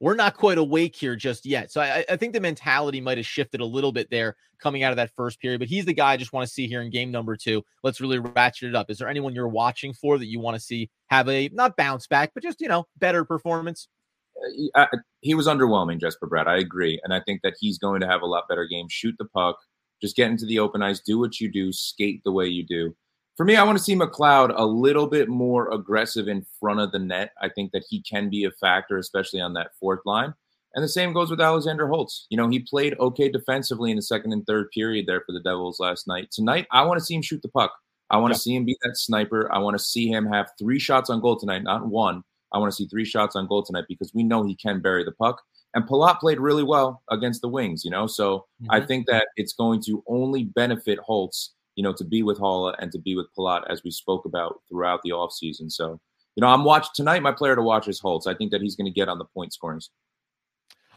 we're 0.01 0.15
not 0.15 0.35
quite 0.35 0.57
awake 0.57 0.95
here 0.95 1.15
just 1.15 1.45
yet. 1.45 1.71
So 1.71 1.79
I, 1.79 2.03
I, 2.09 2.17
think 2.17 2.33
the 2.33 2.39
mentality 2.39 2.99
might 2.99 3.19
have 3.19 3.25
shifted 3.25 3.61
a 3.61 3.65
little 3.65 3.91
bit 3.91 4.09
there 4.09 4.35
coming 4.59 4.81
out 4.81 4.91
of 4.91 4.97
that 4.97 5.11
first 5.15 5.39
period. 5.39 5.59
But 5.59 5.67
he's 5.67 5.85
the 5.85 5.93
guy 5.93 6.13
I 6.13 6.17
just 6.17 6.33
want 6.33 6.45
to 6.45 6.51
see 6.51 6.67
here 6.67 6.81
in 6.81 6.89
game 6.89 7.11
number 7.11 7.37
two. 7.37 7.63
Let's 7.83 8.01
really 8.01 8.17
ratchet 8.17 8.69
it 8.69 8.75
up. 8.75 8.89
Is 8.89 8.97
there 8.97 9.07
anyone 9.07 9.35
you're 9.35 9.47
watching 9.47 9.93
for 9.93 10.17
that 10.17 10.25
you 10.25 10.39
want 10.39 10.55
to 10.55 10.59
see 10.59 10.89
have 11.11 11.29
a 11.29 11.49
not 11.53 11.77
bounce 11.77 12.07
back, 12.07 12.31
but 12.33 12.41
just 12.41 12.59
you 12.61 12.67
know 12.67 12.87
better 12.97 13.23
performance? 13.23 13.87
Uh, 14.73 14.87
he 15.19 15.35
was 15.35 15.45
underwhelming, 15.45 16.01
Jesper 16.01 16.27
Bratt. 16.27 16.47
I 16.47 16.57
agree, 16.57 16.99
and 17.03 17.13
I 17.13 17.19
think 17.19 17.41
that 17.43 17.53
he's 17.59 17.77
going 17.77 18.01
to 18.01 18.07
have 18.07 18.23
a 18.23 18.25
lot 18.25 18.45
better 18.49 18.65
game. 18.65 18.87
Shoot 18.89 19.13
the 19.19 19.25
puck, 19.25 19.57
just 20.01 20.15
get 20.15 20.31
into 20.31 20.47
the 20.47 20.57
open 20.57 20.81
ice, 20.81 20.99
do 20.99 21.19
what 21.19 21.39
you 21.39 21.51
do, 21.51 21.71
skate 21.71 22.21
the 22.25 22.31
way 22.31 22.47
you 22.47 22.65
do 22.65 22.95
for 23.37 23.45
me, 23.45 23.55
I 23.55 23.63
want 23.63 23.77
to 23.77 23.83
see 23.83 23.95
McLeod 23.95 24.53
a 24.55 24.65
little 24.65 25.07
bit 25.07 25.29
more 25.29 25.73
aggressive 25.73 26.27
in 26.27 26.45
front 26.59 26.79
of 26.79 26.91
the 26.91 26.99
net. 26.99 27.31
I 27.41 27.49
think 27.49 27.71
that 27.71 27.85
he 27.89 28.01
can 28.01 28.29
be 28.29 28.45
a 28.45 28.51
factor, 28.51 28.97
especially 28.97 29.41
on 29.41 29.53
that 29.53 29.71
fourth 29.79 30.01
line. 30.05 30.33
And 30.73 30.83
the 30.83 30.89
same 30.89 31.13
goes 31.13 31.29
with 31.29 31.41
Alexander 31.41 31.87
Holtz. 31.87 32.27
You 32.29 32.37
know, 32.37 32.47
he 32.47 32.59
played 32.59 32.95
okay 32.99 33.29
defensively 33.29 33.91
in 33.91 33.97
the 33.97 34.01
second 34.01 34.31
and 34.31 34.45
third 34.45 34.69
period 34.71 35.05
there 35.05 35.21
for 35.25 35.33
the 35.33 35.41
Devils 35.41 35.79
last 35.79 36.07
night. 36.07 36.31
Tonight, 36.31 36.67
I 36.71 36.83
want 36.83 36.99
to 36.99 37.05
see 37.05 37.15
him 37.15 37.21
shoot 37.21 37.41
the 37.41 37.49
puck. 37.49 37.73
I 38.09 38.17
want 38.17 38.31
yeah. 38.31 38.35
to 38.35 38.41
see 38.41 38.55
him 38.55 38.65
be 38.65 38.77
that 38.83 38.97
sniper. 38.97 39.51
I 39.53 39.59
want 39.59 39.77
to 39.77 39.83
see 39.83 40.09
him 40.09 40.25
have 40.27 40.51
three 40.59 40.79
shots 40.79 41.09
on 41.09 41.21
goal 41.21 41.37
tonight, 41.37 41.63
not 41.63 41.87
one. 41.87 42.23
I 42.53 42.57
want 42.57 42.71
to 42.71 42.75
see 42.75 42.87
three 42.87 43.05
shots 43.05 43.35
on 43.35 43.47
goal 43.47 43.63
tonight 43.63 43.85
because 43.87 44.13
we 44.13 44.23
know 44.23 44.43
he 44.43 44.55
can 44.55 44.81
bury 44.81 45.03
the 45.03 45.13
puck. 45.13 45.41
And 45.73 45.87
Palat 45.87 46.19
played 46.19 46.39
really 46.39 46.63
well 46.63 47.01
against 47.09 47.41
the 47.41 47.47
Wings, 47.47 47.85
you 47.85 47.91
know. 47.91 48.07
So 48.07 48.45
mm-hmm. 48.61 48.71
I 48.71 48.81
think 48.81 49.07
that 49.07 49.27
it's 49.37 49.53
going 49.53 49.81
to 49.83 50.03
only 50.07 50.43
benefit 50.43 50.99
Holtz 50.99 51.53
you 51.75 51.83
know, 51.83 51.93
to 51.93 52.03
be 52.03 52.23
with 52.23 52.39
Haula 52.39 52.75
and 52.79 52.91
to 52.91 52.99
be 52.99 53.15
with 53.15 53.27
Palat, 53.37 53.63
as 53.69 53.83
we 53.83 53.91
spoke 53.91 54.25
about 54.25 54.61
throughout 54.69 55.01
the 55.03 55.11
offseason. 55.11 55.71
So, 55.71 55.99
you 56.35 56.41
know, 56.41 56.47
I'm 56.47 56.63
watching 56.63 56.91
tonight. 56.95 57.21
My 57.21 57.31
player 57.31 57.55
to 57.55 57.61
watch 57.61 57.87
is 57.87 57.99
Holtz. 57.99 58.27
I 58.27 58.33
think 58.33 58.51
that 58.51 58.61
he's 58.61 58.75
going 58.75 58.85
to 58.85 58.91
get 58.91 59.09
on 59.09 59.17
the 59.17 59.25
point 59.25 59.53
scorings. 59.53 59.89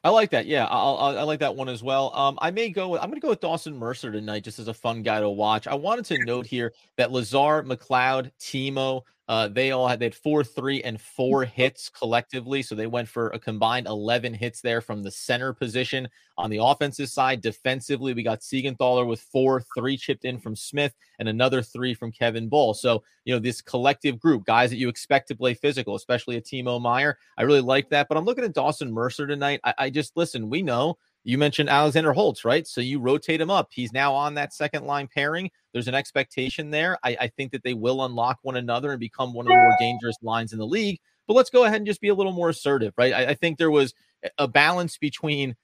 I 0.05 0.11
like 0.11 0.31
that. 0.31 0.45
Yeah, 0.45 0.67
I'll, 0.67 0.99
I'll, 0.99 1.19
i 1.19 1.23
like 1.23 1.41
that 1.41 1.57
one 1.57 1.71
as 1.71 1.83
well. 1.83 2.15
Um, 2.15 2.39
I 2.43 2.51
may 2.51 2.69
go. 2.69 2.91
With, 2.91 3.01
I'm 3.01 3.09
going 3.09 3.21
to 3.21 3.25
go 3.25 3.31
with 3.31 3.41
Dawson 3.41 3.75
Mercer 3.75 4.13
tonight, 4.13 4.45
just 4.45 4.59
as 4.59 4.69
a 4.69 4.75
fun 4.75 5.03
guy 5.03 5.19
to 5.19 5.31
watch. 5.31 5.67
I 5.67 5.75
wanted 5.75 6.05
to 6.07 6.23
note 6.27 6.45
here 6.45 6.75
that 6.99 7.11
Lazar, 7.11 7.63
McLeod, 7.63 8.31
Timo, 8.39 9.01
uh, 9.27 9.49
they 9.49 9.71
all 9.71 9.89
had 9.89 9.99
they 9.99 10.07
had 10.07 10.15
four, 10.15 10.45
three, 10.45 10.83
and 10.83 11.01
four 11.01 11.45
hits 11.45 11.89
collectively. 11.89 12.63
So 12.63 12.75
they 12.75 12.87
went 12.87 13.09
for 13.09 13.29
a 13.29 13.39
combined 13.39 13.87
11 13.87 14.35
hits 14.35 14.61
there 14.61 14.81
from 14.81 15.03
the 15.03 15.11
center 15.11 15.53
position. 15.53 16.09
On 16.37 16.51
the 16.51 16.63
offensive 16.63 17.09
side, 17.09 17.41
defensively, 17.41 18.13
we 18.13 18.23
got 18.23 18.41
Siegenthaler 18.41 19.07
with 19.07 19.21
four, 19.21 19.63
three 19.77 19.97
chipped 19.97 20.25
in 20.25 20.39
from 20.39 20.57
Smith, 20.57 20.95
and 21.19 21.29
another 21.29 21.63
three 21.63 21.95
from 21.95 22.13
Kevin 22.13 22.49
Bahl. 22.49 22.75
So, 22.75 23.03
you 23.25 23.35
know, 23.35 23.39
this 23.39 23.63
collective 23.63 24.19
group, 24.19 24.45
guys 24.45 24.71
that 24.71 24.79
you 24.79 24.89
expect 24.89 25.29
to 25.29 25.37
play 25.37 25.55
physical, 25.55 25.95
especially 25.95 26.37
a 26.37 26.41
Timo 26.41 26.81
Meier. 26.81 27.19
I 27.39 27.43
really 27.43 27.61
like 27.61 27.89
that. 27.91 28.09
But 28.09 28.19
I'm 28.19 28.25
looking 28.25 28.45
at 28.45 28.53
Dawson 28.53 28.93
Mercer 28.93 29.27
tonight. 29.27 29.61
I, 29.65 29.75
I 29.79 29.91
just 29.91 30.17
listen, 30.17 30.51
we 30.51 30.63
know 30.63 30.99
you 31.25 31.39
mentioned 31.39 31.71
Alexander 31.71 32.13
Holtz, 32.13 32.45
right? 32.45 32.67
So 32.67 32.81
you 32.83 33.01
rotate 33.01 33.41
him 33.41 33.51
up. 33.51 33.69
He's 33.73 33.93
now 33.93 34.13
on 34.15 34.35
that 34.35 34.53
second 34.53 34.85
line 34.85 35.09
pairing. 35.13 35.51
There's 35.73 35.89
an 35.89 35.95
expectation 35.95 36.71
there. 36.71 36.99
I, 37.03 37.17
I, 37.19 37.29
think 37.29 37.51
that 37.53 37.65
they 37.65 37.73
will 37.73 38.05
unlock 38.05 38.39
one 38.43 38.57
another 38.57 38.91
and 38.91 39.01
become 39.01 39.33
one 39.33 39.47
of 39.47 39.51
the 39.51 39.57
more 39.57 39.77
dangerous 39.81 40.17
lines 40.23 40.53
in 40.53 40.59
the 40.59 40.67
league. 40.67 41.01
But 41.27 41.35
let's 41.35 41.51
go 41.51 41.65
ahead 41.65 41.79
and 41.79 41.87
just 41.87 42.03
be 42.03 42.09
a 42.09 42.15
little 42.15 42.33
more 42.33 42.51
assertive, 42.51 42.93
right? 42.99 43.15
I, 43.15 43.27
I 43.29 43.35
think 43.35 43.57
there 43.57 43.71
was 43.71 43.95
a 44.37 44.47
balance 44.47 44.99
between 44.99 45.57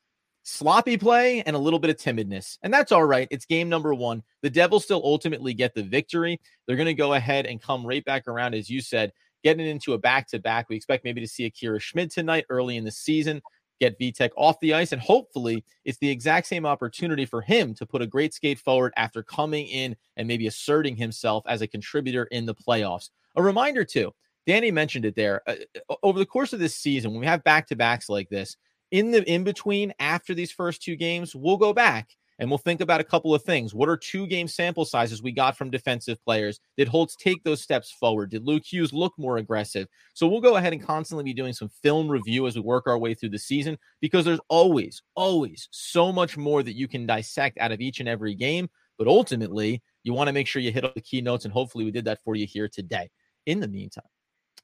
sloppy 0.43 0.97
play 0.97 1.43
and 1.43 1.55
a 1.55 1.59
little 1.59 1.79
bit 1.79 1.91
of 1.91 1.97
timidness. 1.97 2.57
And 2.63 2.73
that's 2.73 2.93
all 2.93 3.05
right. 3.05 3.29
It's 3.31 3.45
game 3.45 3.69
number 3.69 3.93
one. 3.93 4.23
The 4.41 4.51
Devils 4.51 4.85
still 4.85 5.03
ultimately 5.05 5.53
get 5.53 5.75
the 5.75 5.83
victory. 5.83 6.41
They're 6.67 6.77
going 6.77 6.87
to 6.87 6.95
go 6.95 7.13
ahead 7.13 7.45
and 7.45 7.61
come 7.61 7.87
right 7.87 8.05
back 8.05 8.27
around, 8.27 8.55
as 8.55 8.71
you 8.71 8.81
said, 8.81 9.13
getting 9.45 9.67
into 9.67 9.93
a 9.93 9.99
back 9.99 10.27
to 10.29 10.39
back. 10.39 10.71
We 10.71 10.77
expect 10.77 11.05
maybe 11.05 11.21
to 11.21 11.29
see 11.29 11.45
Akira 11.45 11.81
Schmidt 11.81 12.11
tonight 12.11 12.47
early 12.49 12.79
in 12.79 12.85
the 12.85 12.91
season 12.91 13.43
get 13.81 13.99
Vitek 13.99 14.31
off 14.37 14.61
the 14.61 14.75
ice. 14.75 14.93
And 14.93 15.01
hopefully, 15.01 15.65
it's 15.85 15.99
the 15.99 16.11
exact 16.11 16.47
same 16.47 16.67
opportunity 16.67 17.25
for 17.25 17.41
him 17.41 17.75
to 17.75 17.87
put 17.87 18.03
a 18.03 18.07
great 18.07 18.35
skate 18.35 18.59
forward 18.59 18.93
after 18.97 19.23
coming 19.23 19.67
in 19.67 19.97
and 20.17 20.29
maybe 20.29 20.47
asserting 20.47 20.97
himself 20.97 21.45
as 21.49 21.63
a 21.63 21.67
contributor 21.67 22.25
in 22.25 22.47
the 22.47 22.55
playoffs. 22.55 23.11
A 23.37 23.43
reminder, 23.43 23.85
too, 23.85 24.13
Danny 24.47 24.71
mentioned 24.71 25.05
it 25.05 25.17
there. 25.17 25.43
Uh, 25.47 25.57
uh 25.89 25.97
over 26.03 26.19
the 26.19 26.27
course 26.27 26.53
of 26.53 26.61
this 26.61 26.77
season, 26.77 27.11
when 27.11 27.21
we 27.21 27.27
have 27.27 27.43
back 27.43 27.67
to 27.69 27.77
backs 27.77 28.09
like 28.09 28.29
this, 28.29 28.57
in 28.91 29.11
the 29.11 29.29
in 29.31 29.45
between 29.45 29.93
after 29.99 30.35
these 30.35 30.53
first 30.53 30.83
two 30.83 30.97
games, 30.97 31.35
we'll 31.35 31.57
go 31.57 31.73
back 31.73 32.11
and 32.41 32.49
we'll 32.51 32.59
think 32.59 32.81
about 32.81 33.03
a 33.03 33.05
couple 33.05 33.35
of 33.35 33.43
things. 33.43 33.75
What 33.75 33.91
are 33.91 33.99
two 33.99 34.27
game 34.27 34.49
sample 34.49 34.87
sizes 34.87 35.23
we 35.23 35.31
got 35.31 35.59
from 35.59 35.71
defensive 35.71 36.21
players? 36.25 36.59
Did 36.79 36.89
Holtz 36.89 37.15
take 37.15 37.45
those 37.45 37.61
steps 37.61 37.93
forward? 37.93 38.31
Did 38.31 38.47
Luke 38.47 38.65
Hughes 38.65 38.95
look 38.95 39.13
more 39.19 39.37
aggressive? 39.37 39.87
So 40.15 40.27
we'll 40.27 40.41
go 40.41 40.57
ahead 40.57 40.73
and 40.73 40.83
constantly 40.83 41.23
be 41.23 41.35
doing 41.35 41.53
some 41.53 41.69
film 41.69 42.09
review 42.09 42.47
as 42.47 42.57
we 42.57 42.63
work 42.63 42.87
our 42.87 42.99
way 42.99 43.13
through 43.13 43.29
the 43.29 43.39
season 43.39 43.79
because 44.01 44.25
there's 44.25 44.41
always, 44.49 45.03
always 45.15 45.69
so 45.71 46.11
much 46.11 46.39
more 46.39 46.63
that 46.63 46.77
you 46.77 46.89
can 46.89 47.07
dissect 47.07 47.59
out 47.59 47.73
of 47.73 47.81
each 47.83 48.01
and 48.01 48.09
every 48.09 48.35
game. 48.35 48.71
But 48.97 49.07
ultimately, 49.07 49.83
you 50.03 50.15
want 50.15 50.29
to 50.29 50.33
make 50.33 50.47
sure 50.47 50.63
you 50.63 50.73
hit 50.73 50.85
all 50.85 50.93
the 50.95 51.03
key 51.03 51.21
notes. 51.21 51.45
And 51.45 51.53
hopefully, 51.53 51.85
we 51.85 51.91
did 51.91 52.07
that 52.07 52.25
for 52.25 52.35
you 52.35 52.47
here 52.47 52.69
today. 52.69 53.11
In 53.45 53.61
the 53.61 53.69
meantime, 53.69 54.05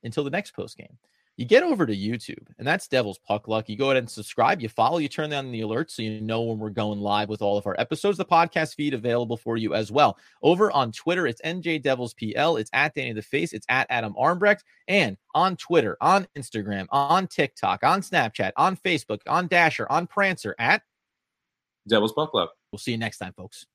until 0.02 0.24
the 0.24 0.30
next 0.30 0.52
post 0.52 0.78
game 0.78 0.98
you 1.36 1.44
get 1.44 1.62
over 1.62 1.84
to 1.84 1.94
YouTube, 1.94 2.46
and 2.58 2.66
that's 2.66 2.88
Devil's 2.88 3.18
Puck 3.18 3.46
Luck. 3.46 3.68
You 3.68 3.76
go 3.76 3.86
ahead 3.86 3.98
and 3.98 4.08
subscribe, 4.08 4.62
you 4.62 4.68
follow, 4.68 4.98
you 4.98 5.08
turn 5.08 5.32
on 5.32 5.52
the 5.52 5.60
alerts 5.60 5.90
so 5.90 6.02
you 6.02 6.20
know 6.20 6.42
when 6.42 6.58
we're 6.58 6.70
going 6.70 6.98
live 7.00 7.28
with 7.28 7.42
all 7.42 7.58
of 7.58 7.66
our 7.66 7.76
episodes. 7.78 8.16
The 8.16 8.24
podcast 8.24 8.74
feed 8.74 8.94
available 8.94 9.36
for 9.36 9.56
you 9.56 9.74
as 9.74 9.92
well. 9.92 10.18
Over 10.42 10.70
on 10.72 10.92
Twitter, 10.92 11.26
it's 11.26 11.42
NJ 11.42 11.82
Devils 11.82 12.14
PL, 12.14 12.56
it's 12.56 12.70
at 12.72 12.94
Danny 12.94 13.12
the 13.12 13.22
Face, 13.22 13.52
it's 13.52 13.66
at 13.68 13.86
Adam 13.90 14.14
Armbrecht, 14.14 14.60
and 14.88 15.18
on 15.34 15.56
Twitter, 15.56 15.98
on 16.00 16.26
Instagram, 16.38 16.86
on 16.90 17.26
TikTok, 17.26 17.84
on 17.84 18.00
Snapchat, 18.00 18.52
on 18.56 18.76
Facebook, 18.76 19.20
on 19.26 19.46
Dasher, 19.46 19.86
on 19.90 20.06
Prancer 20.06 20.54
at 20.58 20.82
Devil's 21.86 22.12
Puck 22.12 22.32
Luck. 22.32 22.50
We'll 22.72 22.78
see 22.78 22.92
you 22.92 22.98
next 22.98 23.18
time, 23.18 23.34
folks. 23.34 23.66